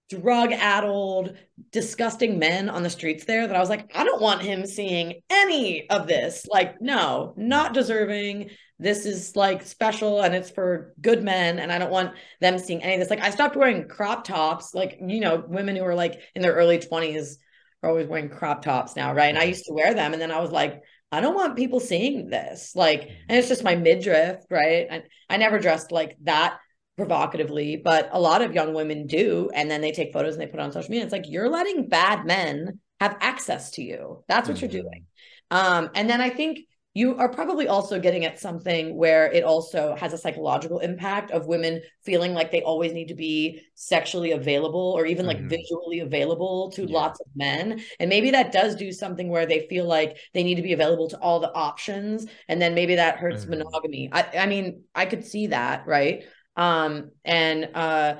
[0.09, 1.35] drug addled
[1.71, 5.21] disgusting men on the streets there that i was like i don't want him seeing
[5.29, 8.49] any of this like no not deserving
[8.79, 12.83] this is like special and it's for good men and I don't want them seeing
[12.83, 13.09] any of this.
[13.09, 16.53] Like I stopped wearing crop tops, like you know, women who are like in their
[16.53, 17.37] early 20s
[17.81, 19.29] are always wearing crop tops now, right?
[19.29, 21.79] And I used to wear them and then I was like, I don't want people
[21.79, 22.75] seeing this.
[22.75, 24.87] Like, and it's just my midriff, right?
[24.89, 26.59] And I never dressed like that
[26.97, 29.49] provocatively, but a lot of young women do.
[29.53, 31.05] And then they take photos and they put on social media.
[31.05, 34.23] It's like you're letting bad men have access to you.
[34.27, 34.65] That's what mm-hmm.
[34.73, 35.05] you're doing.
[35.51, 36.59] Um, and then I think
[36.97, 41.45] you are probably also getting at something where it also has a psychological impact of
[41.45, 45.47] women feeling like they always need to be sexually available or even like mm-hmm.
[45.47, 46.95] visually available to yeah.
[46.95, 50.55] lots of men and maybe that does do something where they feel like they need
[50.55, 53.59] to be available to all the options and then maybe that hurts mm-hmm.
[53.59, 56.23] monogamy I, I mean i could see that right
[56.57, 58.15] um and uh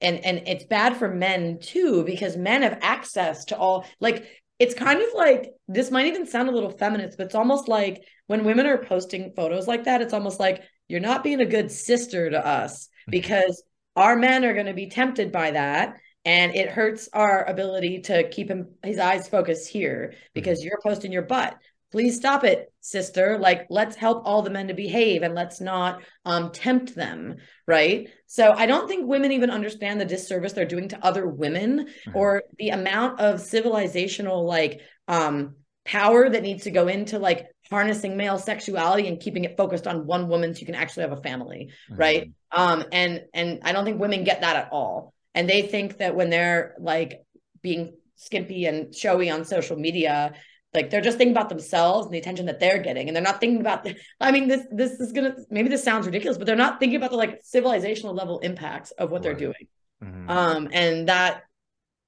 [0.00, 4.26] and and it's bad for men too because men have access to all like
[4.58, 8.02] it's kind of like this might even sound a little feminist, but it's almost like
[8.26, 11.70] when women are posting photos like that, it's almost like you're not being a good
[11.70, 13.12] sister to us mm-hmm.
[13.12, 13.62] because
[13.94, 18.28] our men are going to be tempted by that and it hurts our ability to
[18.28, 20.68] keep him his eyes focused here because mm-hmm.
[20.68, 21.56] you're posting your butt
[21.90, 26.02] please stop it sister like let's help all the men to behave and let's not
[26.24, 27.36] um, tempt them
[27.66, 31.86] right so i don't think women even understand the disservice they're doing to other women
[31.86, 32.16] mm-hmm.
[32.16, 38.16] or the amount of civilizational like um, power that needs to go into like harnessing
[38.16, 41.22] male sexuality and keeping it focused on one woman so you can actually have a
[41.22, 42.00] family mm-hmm.
[42.00, 45.98] right um and and i don't think women get that at all and they think
[45.98, 47.22] that when they're like
[47.62, 50.34] being skimpy and showy on social media
[50.74, 53.40] like they're just thinking about themselves and the attention that they're getting and they're not
[53.40, 56.56] thinking about the i mean this this is gonna maybe this sounds ridiculous but they're
[56.56, 59.22] not thinking about the like civilizational level impacts of what right.
[59.24, 59.68] they're doing
[60.02, 60.28] mm-hmm.
[60.28, 61.42] um and that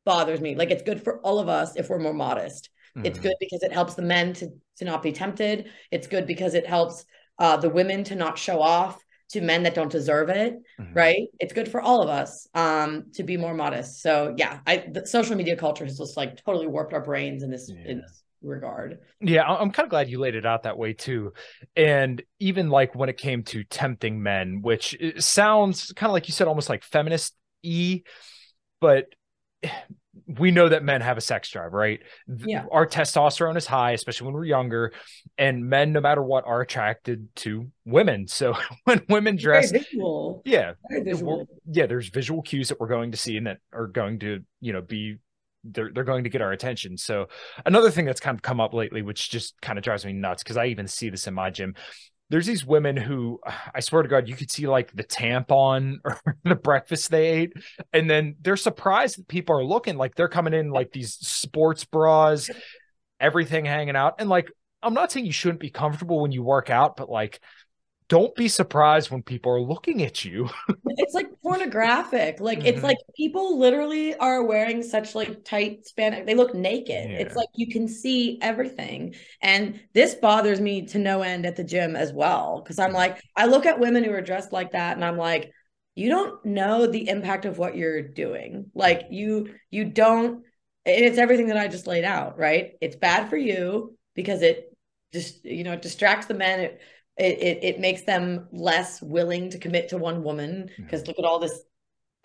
[0.05, 3.07] bothers me like it's good for all of us if we're more modest mm-hmm.
[3.07, 6.55] it's good because it helps the men to to not be tempted it's good because
[6.55, 7.05] it helps
[7.39, 10.93] uh the women to not show off to men that don't deserve it mm-hmm.
[10.95, 14.85] right it's good for all of us um to be more modest so yeah i
[14.93, 17.91] the social media culture has just like totally warped our brains in this yeah.
[17.91, 18.99] in this regard.
[19.20, 21.32] Yeah, I'm kind of glad you laid it out that way too.
[21.76, 26.28] And even like when it came to tempting men, which uh, sounds kind of like
[26.28, 28.03] you said, almost like feminist e,
[28.80, 29.07] but
[30.26, 32.01] we know that men have a sex drive, right?
[32.47, 32.64] Yeah.
[32.70, 34.93] Our testosterone is high, especially when we're younger,
[35.38, 38.26] and men, no matter what, are attracted to women.
[38.28, 39.72] So when women dress,
[40.45, 40.72] yeah,
[41.66, 44.72] yeah, there's visual cues that we're going to see and that are going to, you
[44.72, 45.16] know, be
[45.65, 46.97] they're they're going to get our attention.
[46.97, 47.29] So
[47.67, 50.43] another thing that's kind of come up lately, which just kind of drives me nuts,
[50.43, 51.75] because I even see this in my gym.
[52.29, 53.41] There's these women who
[53.75, 57.53] I swear to God, you could see like the tampon or the breakfast they ate,
[57.93, 61.85] and then they're surprised that people are looking like they're coming in like these sports
[61.85, 62.51] bras,
[63.19, 64.17] everything hanging out.
[64.19, 64.51] And like,
[64.83, 67.41] I'm not saying you shouldn't be comfortable when you work out, but like
[68.11, 70.51] don't be surprised when people are looking at you.
[70.85, 72.41] it's like pornographic.
[72.41, 72.67] Like mm-hmm.
[72.67, 76.27] it's like people literally are wearing such like tight span.
[76.27, 77.09] They look naked.
[77.09, 77.19] Yeah.
[77.19, 79.15] It's like you can see everything.
[79.41, 82.65] And this bothers me to no end at the gym as well.
[82.67, 85.53] Cause I'm like, I look at women who are dressed like that and I'm like,
[85.95, 88.73] you don't know the impact of what you're doing.
[88.75, 90.43] Like you, you don't,
[90.85, 92.73] it's everything that I just laid out, right?
[92.81, 94.77] It's bad for you because it
[95.13, 96.61] just, you know, it distracts the men.
[96.61, 96.81] It,
[97.21, 101.11] it, it, it makes them less willing to commit to one woman because mm-hmm.
[101.11, 101.61] look at all this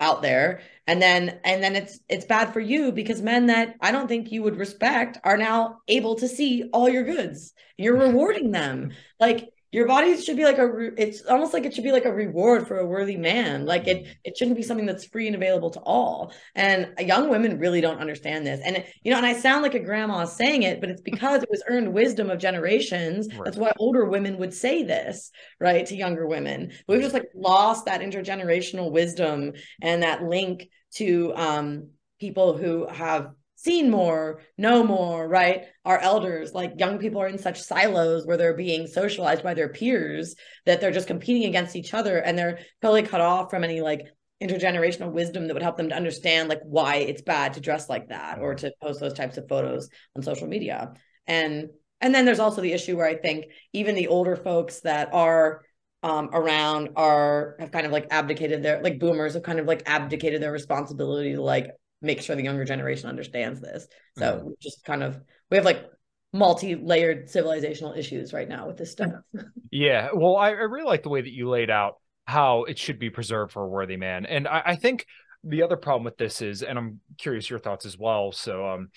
[0.00, 0.62] out there.
[0.86, 4.30] And then and then it's it's bad for you because men that i don't think
[4.30, 7.52] you would respect are now able to see all your goods.
[7.76, 8.92] You're rewarding them.
[9.20, 12.12] Like your body should be like a it's almost like it should be like a
[12.12, 13.66] reward for a worthy man.
[13.66, 16.32] Like it it shouldn't be something that's free and available to all.
[16.54, 18.60] And young women really don't understand this.
[18.64, 21.50] And you know and i sound like a grandma saying it but it's because it
[21.50, 23.28] was earned wisdom of generations.
[23.32, 23.44] Right.
[23.44, 26.72] that's why older women would say this right to younger women.
[26.88, 29.52] We've just like lost that intergenerational wisdom
[29.82, 31.88] and that link to um
[32.20, 33.32] people who have
[33.66, 35.64] seen more, know more, right?
[35.84, 39.68] Our elders, like young people are in such silos where they're being socialized by their
[39.68, 43.80] peers that they're just competing against each other and they're totally cut off from any
[43.80, 44.02] like
[44.40, 48.08] intergenerational wisdom that would help them to understand like why it's bad to dress like
[48.08, 50.92] that or to post those types of photos on social media.
[51.26, 55.12] And and then there's also the issue where I think even the older folks that
[55.12, 55.62] are
[56.02, 59.82] um, around are have kind of like abdicated their like boomers have kind of like
[59.86, 61.70] abdicated their responsibility to like
[62.02, 63.86] make sure the younger generation understands this.
[64.18, 64.48] So mm-hmm.
[64.60, 65.20] just kind of
[65.50, 65.90] we have like
[66.32, 69.12] multi-layered civilizational issues right now with this stuff.
[69.70, 70.10] yeah.
[70.12, 71.94] Well, I, I, really like the way that you laid out
[72.26, 74.26] how it should be preserved for a worthy man.
[74.26, 75.06] And I, I think
[75.44, 78.32] the other problem with this is, and I'm curious your thoughts as well.
[78.32, 78.88] So um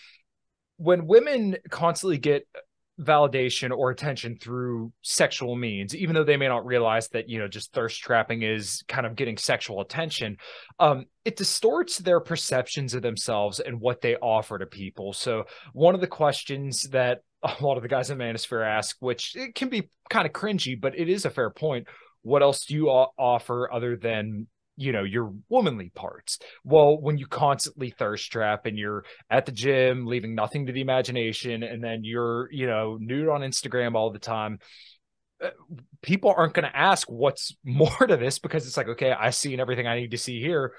[0.79, 2.47] when women constantly get
[2.99, 7.47] validation or attention through sexual means even though they may not realize that you know
[7.47, 10.35] just thirst trapping is kind of getting sexual attention
[10.79, 15.13] um it distorts their perceptions of themselves and what they offer to people.
[15.13, 15.43] So
[15.73, 19.53] one of the questions that a lot of the guys in manosphere ask which it
[19.53, 21.87] can be kind of cringy but it is a fair point
[22.21, 24.47] what else do you offer other than
[24.79, 26.39] you know your womanly parts.
[26.63, 30.81] Well when you constantly thirst trap and you're at the gym leaving nothing to the
[30.81, 34.59] imagination and then you're you know nude on instagram all the time
[35.43, 35.49] uh,
[36.01, 39.59] people aren't going to ask what's more to this because it's like okay i seen
[39.59, 40.73] everything i need to see here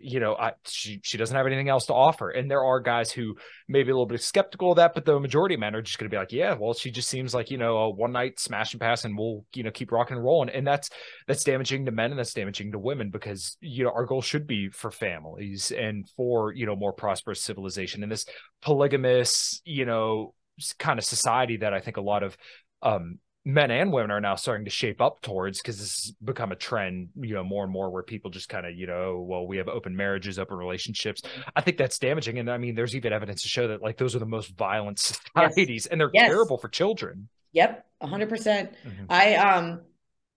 [0.00, 2.30] you know, I, she she doesn't have anything else to offer.
[2.30, 3.36] And there are guys who
[3.68, 5.98] may be a little bit skeptical of that, but the majority of men are just
[5.98, 8.40] going to be like, yeah, well, she just seems like you know a one night
[8.40, 10.48] smash and pass, and we'll you know keep rocking and rolling.
[10.48, 10.88] And that's
[11.26, 14.46] that's damaging to men and that's damaging to women because you know our goal should
[14.46, 18.02] be for families and for you know more prosperous civilization.
[18.02, 18.26] And this
[18.62, 20.34] polygamous, you know,
[20.78, 22.36] kind of society that I think a lot of
[22.80, 26.52] um men and women are now starting to shape up towards because this has become
[26.52, 29.46] a trend you know more and more where people just kind of you know well
[29.46, 31.22] we have open marriages open relationships
[31.56, 34.14] i think that's damaging and i mean there's even evidence to show that like those
[34.14, 35.86] are the most violent societies yes.
[35.86, 36.28] and they're yes.
[36.28, 39.04] terrible for children yep 100% mm-hmm.
[39.08, 39.80] i um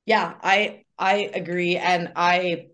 [0.06, 2.68] yeah i i agree and i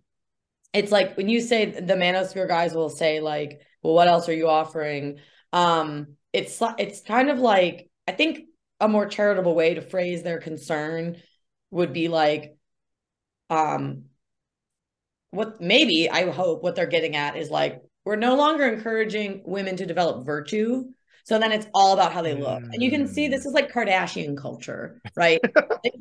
[0.74, 4.34] it's like when you say the manosphere guys will say like well what else are
[4.34, 5.20] you offering
[5.52, 8.46] um it's it's kind of like i think
[8.82, 11.16] a more charitable way to phrase their concern
[11.70, 12.58] would be like
[13.50, 14.06] um
[15.30, 19.78] what maybe i hope what they're getting at is like we're no longer encouraging women
[19.78, 20.84] to develop virtue
[21.24, 22.62] so then it's all about how they look.
[22.72, 25.40] And you can see this is like Kardashian culture, right?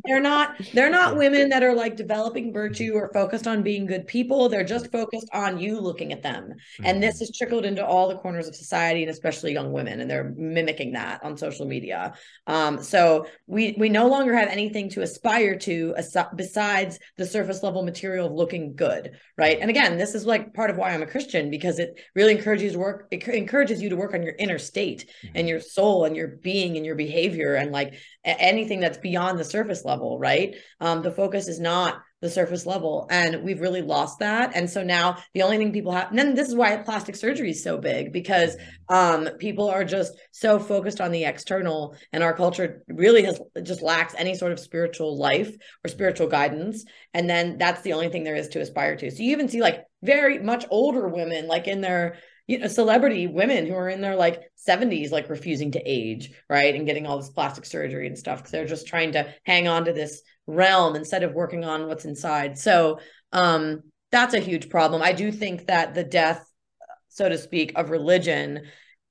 [0.05, 4.07] they're not they're not women that are like developing virtue or focused on being good
[4.07, 4.49] people.
[4.49, 6.55] They're just focused on you looking at them.
[6.83, 7.21] And this mm-hmm.
[7.21, 10.93] has trickled into all the corners of society and especially young women and they're mimicking
[10.93, 12.15] that on social media.
[12.47, 15.95] Um, so we we no longer have anything to aspire to
[16.37, 19.59] besides the surface level material of looking good, right?
[19.61, 22.65] And again, this is like part of why I'm a Christian because it really encourages
[22.65, 25.11] you to work it encourages you to work on your inner state.
[25.35, 27.95] And your soul and your being and your behavior and like
[28.25, 30.57] anything that's beyond the surface level right?
[30.81, 34.83] Um the focus is not the surface level and we've really lost that and so
[34.83, 37.79] now the only thing people have and then this is why plastic surgery is so
[37.79, 38.57] big because
[38.91, 39.27] mm-hmm.
[39.27, 43.81] um people are just so focused on the external and our culture really has just
[43.81, 45.51] lacks any sort of spiritual life
[45.83, 49.11] or spiritual guidance and then that's the only thing there is to aspire to.
[49.11, 52.19] So you even see like very much older women like in their
[52.51, 56.75] you know celebrity women who are in their like 70s like refusing to age right
[56.75, 59.85] and getting all this plastic surgery and stuff because they're just trying to hang on
[59.85, 62.99] to this realm instead of working on what's inside so
[63.31, 66.45] um that's a huge problem i do think that the death
[67.09, 68.63] so to speak of religion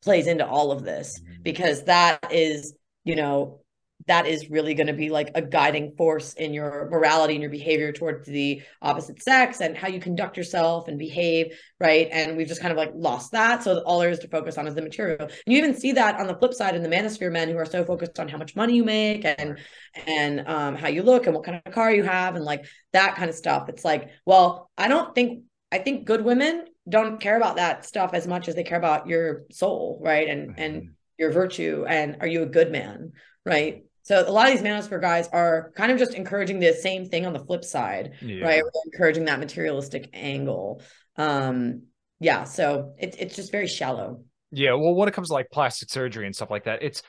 [0.04, 1.42] plays into all of this mm-hmm.
[1.42, 2.74] because that is
[3.06, 3.62] you know
[4.10, 7.51] that is really going to be like a guiding force in your morality and your
[7.51, 12.10] behavior towards the opposite sex and how you conduct yourself and behave right?
[12.12, 13.64] And we've just kind of like lost that.
[13.64, 15.22] So all there is to focus on is the material.
[15.22, 17.66] And you even see that on the flip side in the manosphere men who are
[17.66, 19.57] so focused on how much money you make and
[20.05, 23.16] and um, how you look and what kind of car you have and like that
[23.16, 23.70] kind of stuff.
[23.70, 28.12] It's like well i don't think i think good women don't care about that stuff
[28.14, 30.28] as much as they care about your soul right?
[30.28, 30.62] And mm-hmm.
[30.62, 31.86] and your virtue.
[31.88, 33.14] And are you a good man
[33.45, 37.05] right so a lot of these manosphere guys are kind of just encouraging the same
[37.05, 38.43] thing on the flip side, yeah.
[38.43, 38.64] right?
[38.64, 40.82] We're encouraging that materialistic angle.
[41.16, 41.84] Um,
[42.20, 44.24] yeah, so it's it's just very shallow.
[44.49, 47.03] Yeah, well, when it comes to like plastic surgery and stuff like that, it's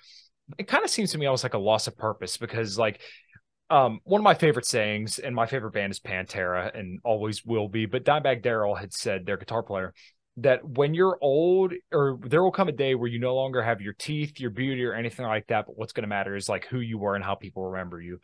[0.59, 3.01] it kind of seems to me almost like a loss of purpose because like
[3.71, 7.71] um, one of my favorite sayings and my favorite band is Pantera and always will
[7.71, 9.95] be, but Dimebag Darrell had said their guitar player
[10.39, 13.81] that when you're old or there will come a day where you no longer have
[13.81, 16.67] your teeth your beauty or anything like that but what's going to matter is like
[16.67, 18.21] who you were and how people remember you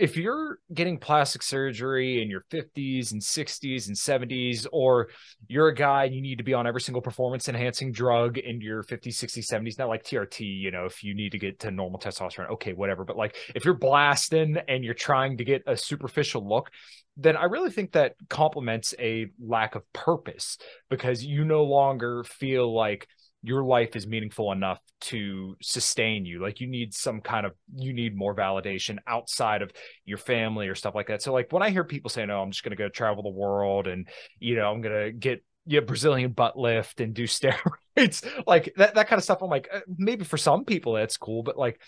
[0.00, 5.08] if you're getting plastic surgery in your 50s and 60s and 70s or
[5.46, 8.62] you're a guy and you need to be on every single performance enhancing drug in
[8.62, 11.70] your 50s 60s 70s not like trt you know if you need to get to
[11.70, 13.04] normal testosterone okay whatever.
[13.04, 16.70] But like if you're blasting and you're trying to get a superficial look
[17.18, 20.56] then I really think that complements a lack of purpose
[20.88, 23.06] because you no longer feel like
[23.42, 26.42] your life is meaningful enough to sustain you.
[26.42, 29.72] Like you need some kind of you need more validation outside of
[30.04, 31.22] your family or stuff like that.
[31.22, 33.30] So like when i hear people saying oh i'm just going to go travel the
[33.30, 38.26] world and you know i'm going to get yeah brazilian butt lift and do steroids
[38.46, 41.42] like that, that kind of stuff i'm like uh, maybe for some people that's cool
[41.42, 41.80] but like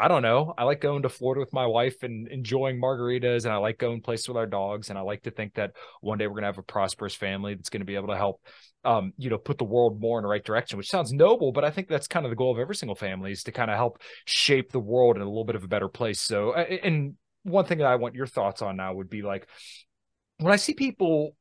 [0.00, 0.54] I don't know.
[0.56, 4.00] I like going to Florida with my wife and enjoying margaritas, and I like going
[4.00, 4.88] places with our dogs.
[4.88, 7.54] And I like to think that one day we're going to have a prosperous family
[7.54, 8.40] that's going to be able to help
[8.84, 11.64] um, you know, put the world more in the right direction, which sounds noble, but
[11.64, 13.76] I think that's kind of the goal of every single family is to kind of
[13.76, 16.20] help shape the world in a little bit of a better place.
[16.20, 19.46] So, and one thing that I want your thoughts on now would be like
[20.38, 21.36] when I see people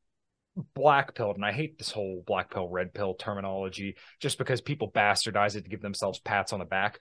[0.75, 4.91] black pilled, and I hate this whole black pill, red pill terminology just because people
[4.91, 6.99] bastardize it to give themselves pats on the back.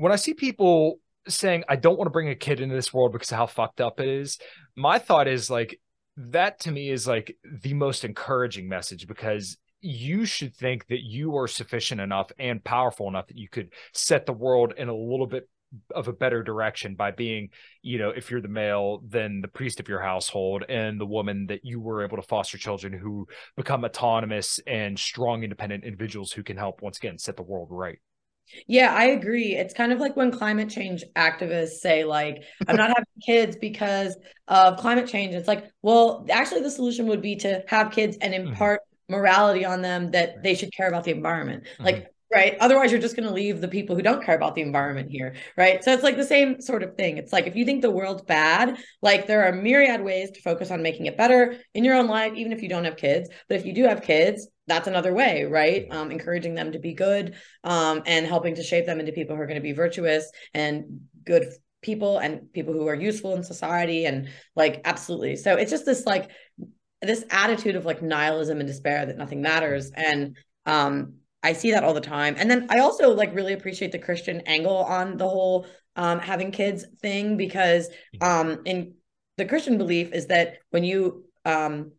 [0.00, 0.98] When I see people
[1.28, 3.82] saying, I don't want to bring a kid into this world because of how fucked
[3.82, 4.38] up it is,
[4.74, 5.78] my thought is like,
[6.16, 11.36] that to me is like the most encouraging message because you should think that you
[11.36, 15.26] are sufficient enough and powerful enough that you could set the world in a little
[15.26, 15.50] bit
[15.94, 17.50] of a better direction by being,
[17.82, 21.46] you know, if you're the male, then the priest of your household and the woman
[21.48, 26.42] that you were able to foster children who become autonomous and strong, independent individuals who
[26.42, 27.98] can help once again set the world right.
[28.66, 29.54] Yeah, I agree.
[29.54, 34.16] It's kind of like when climate change activists say, like, I'm not having kids because
[34.48, 35.34] of climate change.
[35.34, 38.48] It's like, well, actually, the solution would be to have kids and mm-hmm.
[38.48, 39.16] impart mm-hmm.
[39.16, 41.64] morality on them that they should care about the environment.
[41.64, 41.84] Mm-hmm.
[41.84, 42.56] Like, right?
[42.60, 45.34] Otherwise, you're just going to leave the people who don't care about the environment here,
[45.56, 45.82] right?
[45.82, 47.18] So it's like the same sort of thing.
[47.18, 50.70] It's like if you think the world's bad, like there are myriad ways to focus
[50.70, 53.28] on making it better in your own life, even if you don't have kids.
[53.48, 55.86] But if you do have kids, that's another way, right?
[55.90, 59.42] Um, encouraging them to be good um, and helping to shape them into people who
[59.42, 61.52] are going to be virtuous and good
[61.82, 65.34] people and people who are useful in society and like absolutely.
[65.36, 66.30] So it's just this like
[67.02, 71.84] this attitude of like nihilism and despair that nothing matters and um I see that
[71.84, 72.34] all the time.
[72.38, 75.66] And then I also like really appreciate the Christian angle on the whole
[75.96, 78.50] um, having kids thing because mm-hmm.
[78.50, 78.94] um, in
[79.36, 81.92] the Christian belief is that when you um,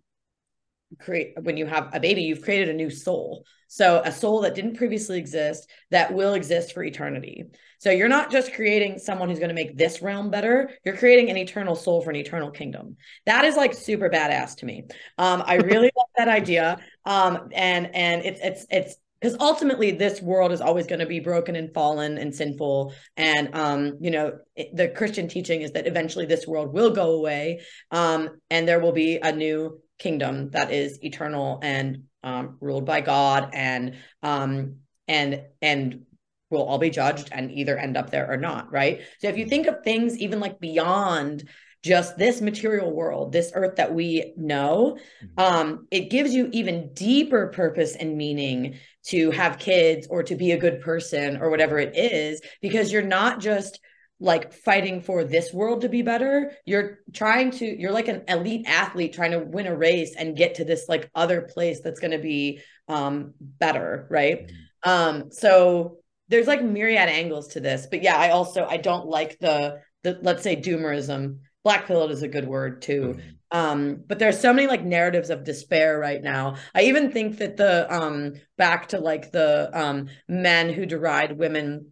[1.00, 3.46] create when you have a baby, you've created a new soul.
[3.68, 7.46] So a soul that didn't previously exist that will exist for eternity.
[7.80, 10.70] So you're not just creating someone who's going to make this realm better.
[10.84, 12.98] You're creating an eternal soul for an eternal kingdom.
[13.26, 14.84] That is like super badass to me.
[15.18, 16.80] Um, I really love that idea.
[17.06, 21.20] Um, and and it's it's it's because ultimately this world is always going to be
[21.20, 22.94] broken and fallen and sinful.
[23.16, 27.12] And um you know it, the christian teaching is that eventually this world will go
[27.12, 27.62] away
[27.92, 33.02] um and there will be a new kingdom that is eternal and um ruled by
[33.02, 36.06] god and um and and
[36.50, 39.02] we'll all be judged and either end up there or not right?
[39.20, 41.48] So if you think of things even like beyond
[41.84, 45.40] just this material world, this earth that we know, mm-hmm.
[45.40, 48.78] um, it gives you even deeper purpose and meaning
[49.08, 53.02] to have kids or to be a good person or whatever it is, because you're
[53.02, 53.80] not just
[54.22, 58.68] like fighting for this world to be better you're trying to you're like an elite
[58.68, 62.12] athlete trying to win a race and get to this like other place that's going
[62.12, 64.90] to be um better right mm-hmm.
[64.90, 69.40] um so there's like myriad angles to this but yeah i also i don't like
[69.40, 73.16] the the let's say doomerism black pilled is a good word too.
[73.18, 73.58] Mm-hmm.
[73.58, 76.56] um but there's so many like narratives of despair right now.
[76.74, 81.92] I even think that the um back to like the um men who deride women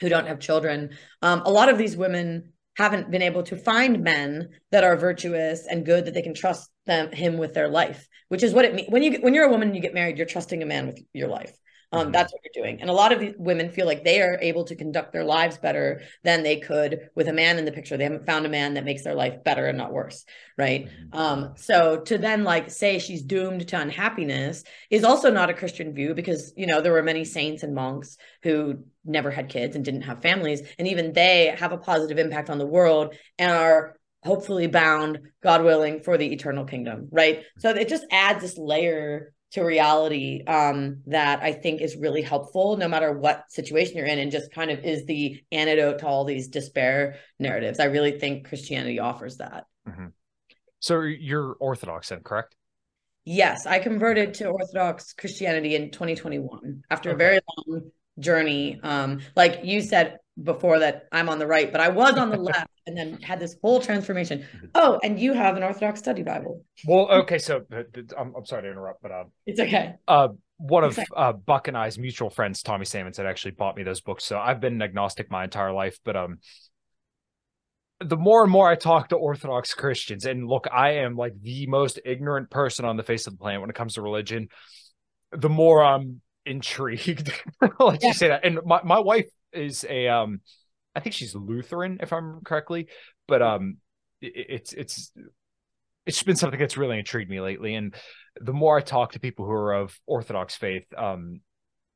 [0.00, 0.90] who don't have children
[1.22, 5.66] um a lot of these women haven't been able to find men that are virtuous
[5.66, 8.74] and good that they can trust them him with their life which is what it
[8.74, 10.86] means when you when you're a woman and you get married you're trusting a man
[10.86, 11.56] with your life
[11.92, 12.12] um, mm-hmm.
[12.12, 12.80] That's what you're doing.
[12.80, 16.02] And a lot of women feel like they are able to conduct their lives better
[16.24, 17.96] than they could with a man in the picture.
[17.96, 20.24] They haven't found a man that makes their life better and not worse.
[20.58, 20.86] Right.
[20.86, 21.18] Mm-hmm.
[21.18, 25.94] Um, so to then like say she's doomed to unhappiness is also not a Christian
[25.94, 29.84] view because, you know, there were many saints and monks who never had kids and
[29.84, 30.62] didn't have families.
[30.78, 35.62] And even they have a positive impact on the world and are hopefully bound, God
[35.62, 37.08] willing, for the eternal kingdom.
[37.12, 37.44] Right.
[37.58, 42.76] So it just adds this layer to reality um, that I think is really helpful
[42.76, 46.24] no matter what situation you're in and just kind of is the antidote to all
[46.24, 47.78] these despair narratives.
[47.78, 49.64] I really think Christianity offers that.
[49.88, 50.06] Mm-hmm.
[50.80, 52.54] So you're Orthodox then, correct?
[53.24, 57.14] Yes, I converted to Orthodox Christianity in 2021 after okay.
[57.14, 58.78] a very long journey.
[58.82, 62.36] Um, like you said before that I'm on the right, but I was on the
[62.38, 64.40] left and then had this whole transformation.
[64.40, 64.66] Mm-hmm.
[64.74, 66.64] Oh, and you have an Orthodox study Bible.
[66.86, 67.82] Well, okay, so uh,
[68.16, 69.94] I'm, I'm sorry to interrupt, but um, it's okay.
[70.06, 70.28] Uh,
[70.58, 74.00] one of uh, Buck and I's mutual friends, Tommy Salmons, had actually bought me those
[74.00, 74.24] books.
[74.24, 76.38] So I've been an agnostic my entire life, but um,
[78.00, 81.66] the more and more I talk to Orthodox Christians, and look, I am like the
[81.66, 84.48] most ignorant person on the face of the planet when it comes to religion.
[85.32, 87.32] The more I'm intrigued.
[87.80, 88.10] Let's yeah.
[88.10, 88.44] just say that.
[88.44, 90.40] And my, my wife is a um
[90.96, 92.88] I think she's Lutheran, if I'm correctly,
[93.28, 93.76] but um
[94.20, 95.12] it, it's it's
[96.06, 97.74] it's been something that's really intrigued me lately.
[97.74, 97.94] And
[98.40, 101.40] the more I talk to people who are of Orthodox faith, um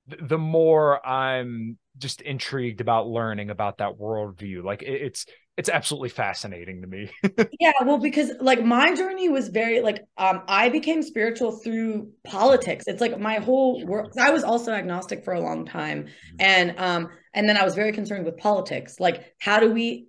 [0.07, 4.63] the more I'm just intrigued about learning about that worldview.
[4.63, 5.27] Like it, it's
[5.61, 7.11] it's absolutely fascinating to me.
[7.61, 12.87] yeah, well, because like my journey was very like um I became spiritual through politics.
[12.87, 14.15] It's like my whole world.
[14.19, 16.37] I was also agnostic for a long time, mm-hmm.
[16.41, 18.99] and um and then I was very concerned with politics.
[18.99, 20.07] Like, how do we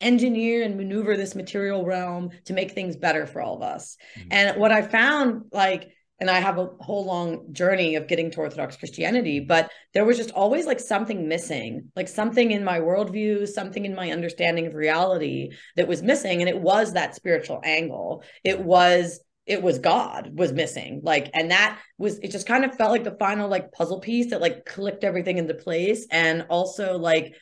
[0.00, 3.96] engineer and maneuver this material realm to make things better for all of us?
[4.16, 4.28] Mm-hmm.
[4.30, 5.90] And what I found, like
[6.20, 10.16] and I have a whole long journey of getting to Orthodox Christianity, but there was
[10.16, 14.74] just always like something missing, like something in my worldview, something in my understanding of
[14.74, 16.40] reality that was missing.
[16.40, 18.24] And it was that spiritual angle.
[18.42, 21.02] It was, it was God was missing.
[21.04, 24.30] Like, and that was, it just kind of felt like the final like puzzle piece
[24.30, 26.06] that like clicked everything into place.
[26.10, 27.34] And also like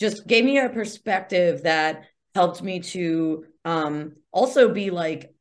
[0.00, 2.04] just gave me a perspective that
[2.34, 5.31] helped me to um also be like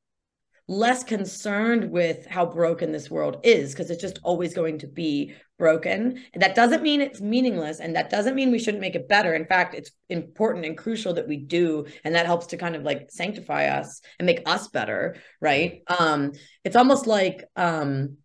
[0.72, 5.34] less concerned with how broken this world is because it's just always going to be
[5.60, 6.24] broken.
[6.34, 9.34] And that doesn't mean it's meaningless and that doesn't mean we shouldn't make it better.
[9.34, 12.84] In fact, it's important and crucial that we do and that helps to kind of
[12.84, 15.82] like sanctify us and make us better, right?
[16.00, 16.32] Um
[16.64, 18.16] it's almost like um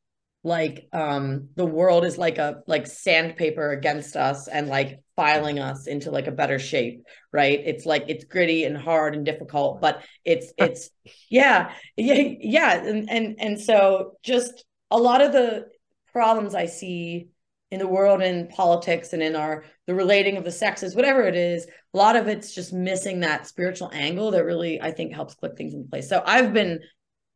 [0.47, 5.87] like um the world is like a like sandpaper against us and like filing us
[5.89, 7.61] into like a better shape right?
[7.67, 10.91] It's like it's gritty and hard and difficult but it's it's
[11.29, 15.67] yeah yeah yeah and and and so just a lot of the
[16.13, 17.29] problems i see
[17.73, 21.35] in the world in politics and in our the relating of the sexes whatever it
[21.35, 25.35] is a lot of it's just missing that spiritual angle that really i think helps
[25.35, 26.09] click things in place.
[26.09, 26.79] So i've been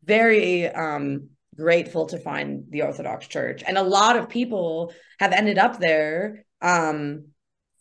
[0.05, 3.63] very um grateful to find the Orthodox Church.
[3.67, 7.27] And a lot of people have ended up there um,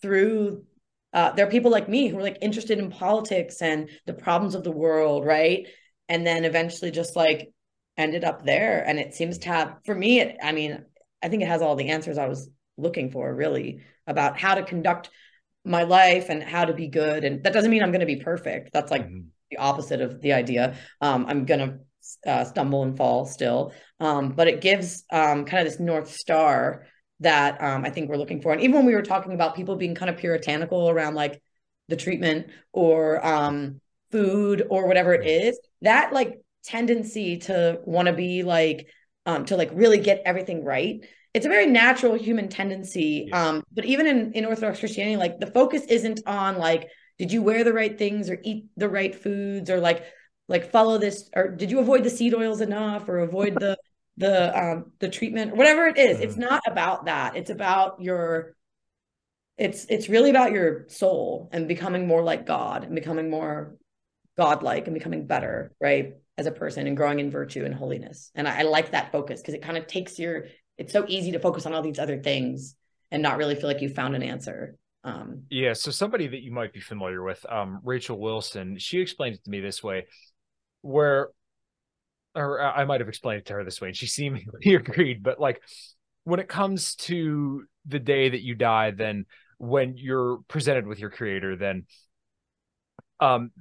[0.02, 0.64] through
[1.12, 4.54] uh, there are people like me who are like interested in politics and the problems
[4.54, 5.68] of the world, right?
[6.08, 7.52] And then eventually just like
[7.98, 8.84] ended up there.
[8.86, 10.86] And it seems to have, for me, it, I mean,
[11.24, 14.64] I think it has all the answers I was looking for, really, about how to
[14.64, 15.10] conduct
[15.66, 17.24] my life and how to be good.
[17.24, 18.72] And that doesn't mean I'm going to be perfect.
[18.72, 19.28] That's like mm-hmm.
[19.52, 20.78] the opposite of the idea.
[21.02, 21.80] Um, I'm going to
[22.26, 23.73] uh, stumble and fall still.
[23.99, 26.86] Um, but it gives um, kind of this north star
[27.19, 28.53] that um, I think we're looking for.
[28.53, 31.41] And even when we were talking about people being kind of puritanical around like
[31.88, 33.81] the treatment or um,
[34.11, 38.88] food or whatever it is, that like tendency to want to be like
[39.26, 41.06] um, to like really get everything right.
[41.34, 43.31] It's a very natural human tendency.
[43.31, 47.44] Um, but even in, in Orthodox Christianity, like the focus isn't on like, did you
[47.44, 50.06] wear the right things or eat the right foods or like
[50.50, 53.78] like follow this or did you avoid the seed oils enough or avoid the
[54.20, 56.20] the um the treatment or whatever it is.
[56.20, 56.42] It's mm-hmm.
[56.42, 57.36] not about that.
[57.36, 58.54] It's about your
[59.58, 63.76] it's it's really about your soul and becoming more like god and becoming more
[64.38, 68.30] godlike and becoming better right as a person and growing in virtue and holiness.
[68.36, 70.46] And i, I like that focus because it kind of takes your
[70.78, 72.76] it's so easy to focus on all these other things
[73.12, 74.76] and not really feel like you found an answer.
[75.06, 79.36] Um yeah so somebody that you might be familiar with um rachel wilson she explained
[79.36, 80.08] it to me this way
[80.82, 81.30] where
[82.36, 85.40] or I might have explained it to her this way and she seemingly agreed, but
[85.40, 85.62] like
[86.24, 89.26] when it comes to the day that you die, then
[89.58, 91.86] when you're presented with your creator, then
[93.20, 93.52] um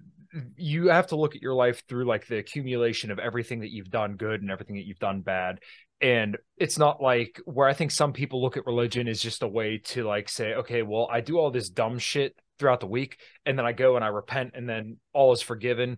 [0.57, 3.91] you have to look at your life through like the accumulation of everything that you've
[3.91, 5.61] done good and everything that you've done bad.
[6.03, 9.49] And it's not like where i think some people look at religion as just a
[9.49, 13.19] way to like say okay well i do all this dumb shit throughout the week
[13.45, 15.97] and then i go and i repent and then all is forgiven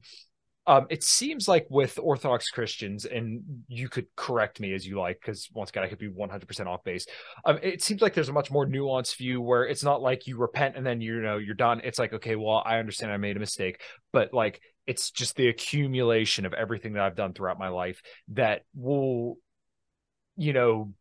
[0.70, 5.20] um, it seems like with Orthodox Christians, and you could correct me as you like,
[5.20, 7.06] because once again, I could be 100% off base.
[7.44, 10.36] Um, it seems like there's a much more nuanced view where it's not like you
[10.36, 11.80] repent and then you know you're done.
[11.82, 13.82] It's like, okay, well, I understand I made a mistake,
[14.12, 18.62] but like it's just the accumulation of everything that I've done throughout my life that
[18.72, 19.38] will,
[20.36, 20.94] you know,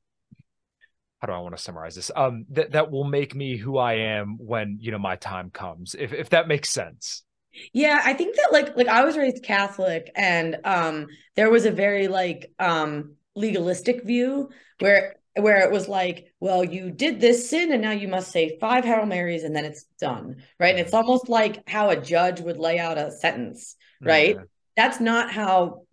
[1.19, 2.09] how do I want to summarize this?
[2.15, 5.93] Um, that that will make me who I am when you know my time comes.
[5.93, 7.23] If if that makes sense.
[7.73, 11.71] Yeah, I think that like like I was raised Catholic and um there was a
[11.71, 14.49] very like um legalistic view
[14.79, 18.57] where where it was like, well, you did this sin and now you must say
[18.59, 20.37] five Hail Marys and then it's done.
[20.59, 20.71] Right.
[20.71, 24.35] And it's almost like how a judge would lay out a sentence, right?
[24.35, 24.43] Yeah.
[24.75, 25.83] That's not how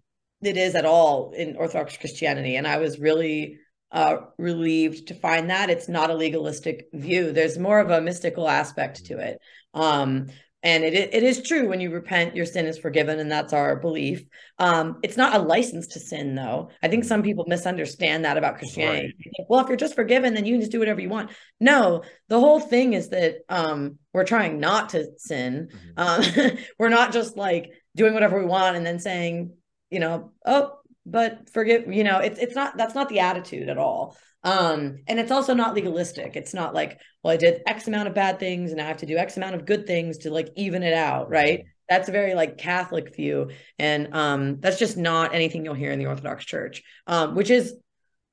[0.42, 2.56] it is at all in Orthodox Christianity.
[2.56, 3.58] And I was really
[3.92, 7.32] uh, relieved to find that it's not a legalistic view.
[7.32, 9.38] There's more of a mystical aspect to it.
[9.74, 10.28] Um,
[10.66, 13.76] and it, it is true when you repent your sin is forgiven and that's our
[13.76, 14.24] belief.
[14.58, 16.70] Um, it's not a license to sin though.
[16.82, 19.14] I think some people misunderstand that about christianity.
[19.16, 19.32] Right.
[19.36, 21.30] think, well if you're just forgiven then you can just do whatever you want.
[21.60, 25.70] No the whole thing is that um, we're trying not to sin.
[25.96, 26.50] Mm-hmm.
[26.50, 29.52] um, we're not just like doing whatever we want and then saying
[29.90, 30.72] you know oh
[31.06, 34.16] but forgive, you know, it's it's not that's not the attitude at all.
[34.42, 36.36] Um, and it's also not legalistic.
[36.36, 39.06] It's not like, well, I did X amount of bad things and I have to
[39.06, 41.64] do X amount of good things to like even it out, right?
[41.88, 43.50] That's a very like Catholic view.
[43.78, 47.74] And um, that's just not anything you'll hear in the Orthodox Church, um, which is,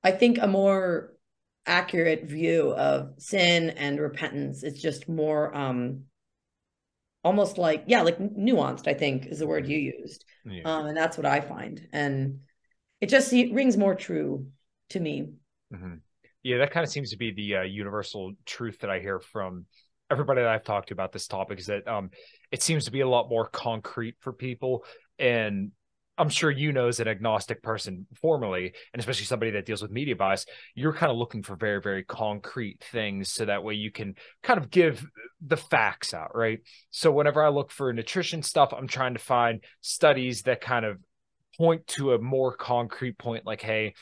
[0.03, 1.13] I think, a more
[1.65, 4.63] accurate view of sin and repentance.
[4.63, 6.03] It's just more um
[7.23, 10.25] almost like, yeah, like nuanced, I think is the word you used.
[10.45, 10.63] Yeah.
[10.65, 11.87] Um, and that's what I find.
[11.93, 12.41] And
[13.03, 14.47] it just it rings more true
[14.89, 15.27] to me.
[15.73, 15.95] Mm-hmm.
[16.41, 19.65] Yeah, that kind of seems to be the uh, universal truth that I hear from
[20.09, 22.11] everybody that I've talked to about this topic is that um,
[22.49, 24.85] it seems to be a lot more concrete for people.
[25.19, 25.71] And
[26.17, 29.91] I'm sure you know as an agnostic person formally, and especially somebody that deals with
[29.91, 33.91] media bias, you're kind of looking for very, very concrete things so that way you
[33.91, 35.05] can kind of give
[35.45, 36.59] the facts out, right?
[36.89, 40.99] So whenever I look for nutrition stuff, I'm trying to find studies that kind of
[41.57, 43.93] point to a more concrete point, like, hey,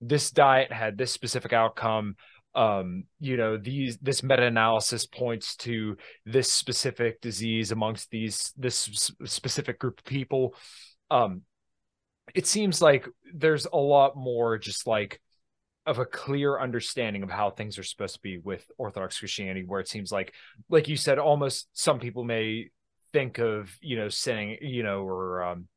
[0.00, 2.16] this diet had this specific outcome.
[2.54, 9.80] Um you know these this meta-analysis points to this specific disease amongst these this specific
[9.80, 10.54] group of people.
[11.10, 11.42] Um
[12.34, 15.20] it seems like there's a lot more just like
[15.86, 19.80] of a clear understanding of how things are supposed to be with orthodox christianity where
[19.80, 20.32] it seems like
[20.70, 22.70] like you said almost some people may
[23.12, 25.68] think of you know sinning you know or um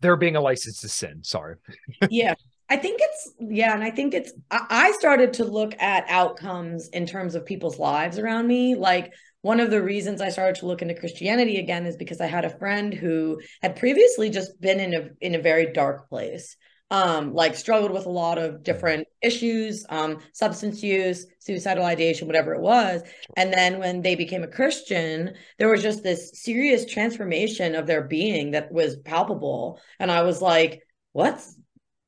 [0.00, 1.22] there being a license to sin.
[1.22, 1.56] Sorry.
[2.10, 2.34] yeah.
[2.68, 7.04] I think it's yeah, and I think it's I started to look at outcomes in
[7.04, 8.74] terms of people's lives around me.
[8.74, 9.12] Like
[9.42, 12.46] one of the reasons I started to look into Christianity again is because I had
[12.46, 16.56] a friend who had previously just been in a in a very dark place
[16.92, 22.52] um, like struggled with a lot of different issues, um, substance use, suicidal ideation, whatever
[22.52, 23.00] it was.
[23.34, 28.02] And then when they became a Christian, there was just this serious transformation of their
[28.02, 29.80] being that was palpable.
[29.98, 30.82] And I was like,
[31.12, 31.56] what's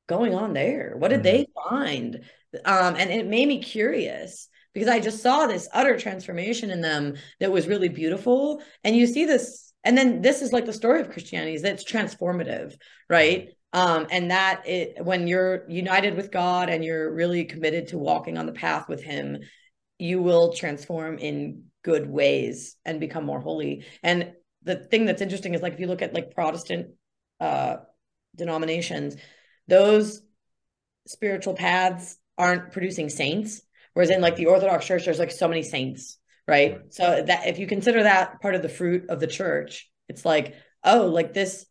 [0.07, 0.93] going on there?
[0.95, 1.23] What did mm-hmm.
[1.23, 2.21] they find?
[2.63, 7.15] Um, and it made me curious because I just saw this utter transformation in them
[7.39, 8.61] that was really beautiful.
[8.83, 11.73] And you see this, and then this is like the story of Christianity is that
[11.73, 12.77] it's transformative,
[13.09, 13.49] right?
[13.75, 18.37] Um, and that it when you're united with god and you're really committed to walking
[18.39, 19.37] on the path with him
[19.99, 23.85] you will transform in good ways and become more holy.
[24.03, 24.33] And
[24.63, 26.87] the thing that's interesting is like if you look at like protestant
[27.39, 27.77] uh
[28.35, 29.15] denominations
[29.67, 30.21] those
[31.05, 33.61] spiritual paths aren't producing saints
[33.93, 36.81] whereas in like the orthodox church there's like so many saints right?
[36.89, 40.55] So that if you consider that part of the fruit of the church it's like
[40.83, 41.65] oh like this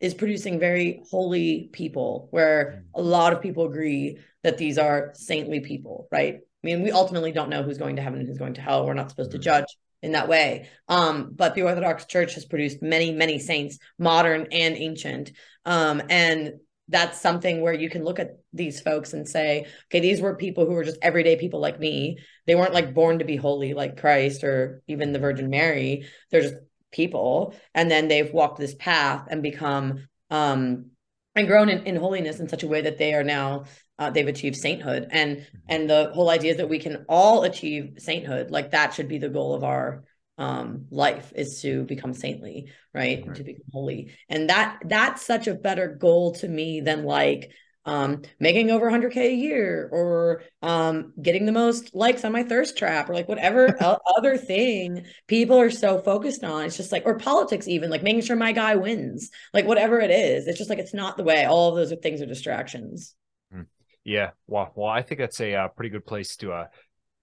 [0.00, 3.00] is producing very holy people where mm.
[3.00, 6.36] a lot of people agree that these are saintly people, right?
[6.36, 8.86] I mean, we ultimately don't know who's going to heaven and who's going to hell.
[8.86, 9.42] We're not supposed to mm.
[9.42, 10.68] judge in that way.
[10.88, 15.32] Um, but the Orthodox Church has produced many, many saints, modern and ancient.
[15.66, 16.54] Um, and
[16.88, 20.66] that's something where you can look at these folks and say, okay, these were people
[20.66, 22.18] who were just everyday people like me.
[22.46, 26.06] They weren't like born to be holy like Christ or even the Virgin Mary.
[26.30, 26.56] They're just
[26.90, 30.86] people and then they've walked this path and become um
[31.34, 33.64] and grown in, in holiness in such a way that they are now
[33.98, 35.58] uh, they've achieved sainthood and mm-hmm.
[35.68, 39.18] and the whole idea is that we can all achieve sainthood like that should be
[39.18, 40.04] the goal of our
[40.38, 43.36] um life is to become saintly right, right.
[43.36, 47.50] to become holy and that that's such a better goal to me than like
[47.86, 52.76] um, making over 100k a year or um, getting the most likes on my thirst
[52.76, 53.74] trap or like whatever
[54.16, 56.64] other thing people are so focused on.
[56.64, 60.10] It's just like or politics even like making sure my guy wins like whatever it
[60.10, 60.46] is.
[60.46, 61.46] It's just like it's not the way.
[61.46, 63.14] All of those are things are distractions.
[63.52, 63.62] Hmm.
[64.04, 64.30] yeah.
[64.46, 66.66] Well well i think that's a uh, pretty good place to uh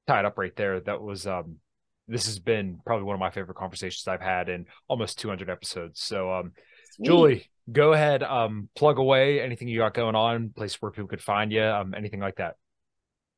[0.07, 0.79] tie it up right there.
[0.79, 1.57] That was um
[2.07, 6.01] this has been probably one of my favorite conversations i've had in almost 200 episodes.
[6.01, 6.53] So um
[6.95, 7.05] Sweet.
[7.05, 11.21] julie go ahead, um, plug away anything you got going on, place where people could
[11.21, 12.55] find you, um, anything like that.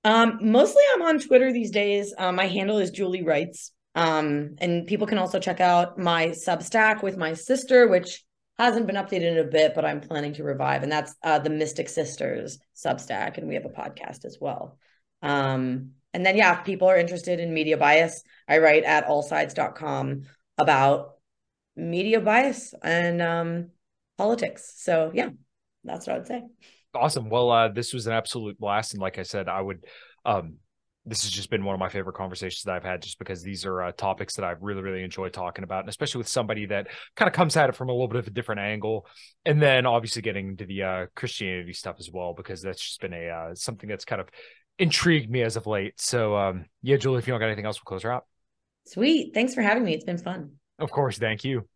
[0.04, 2.14] Um, mostly I'm on Twitter these days.
[2.18, 3.72] Um, my handle is Julie Writes.
[3.96, 8.24] Um, and people can also check out my Substack with my sister, which
[8.58, 10.84] hasn't been updated in a bit, but I'm planning to revive.
[10.84, 13.38] And that's uh, the Mystic Sisters Substack.
[13.38, 14.78] And we have a podcast as well.
[15.22, 20.24] Um, and then, yeah, if people are interested in media bias, I write at allsides.com
[20.58, 21.16] about
[21.76, 23.70] media bias and um,
[24.20, 24.74] politics.
[24.76, 25.30] So yeah,
[25.86, 26.44] that's what I would say.
[26.94, 27.30] Awesome.
[27.30, 29.86] Well, uh, this was an absolute blast, and like I said, I would.
[30.26, 30.58] Um,
[31.06, 33.66] this has just been one of my favorite conversations that I've had, just because these
[33.66, 36.88] are uh, topics that I've really, really enjoyed talking about, and especially with somebody that
[37.16, 39.08] kind of comes at it from a little bit of a different angle,
[39.46, 43.14] and then obviously getting into the uh, Christianity stuff as well, because that's just been
[43.14, 44.28] a uh, something that's kind of
[44.78, 46.00] intrigued me as of late.
[46.02, 48.26] So, um, yeah, Julie, if you don't got anything else, we'll close her out.
[48.86, 49.34] Sweet.
[49.34, 49.94] Thanks for having me.
[49.94, 50.54] It's been fun.
[50.78, 51.18] Of course.
[51.18, 51.68] Thank you.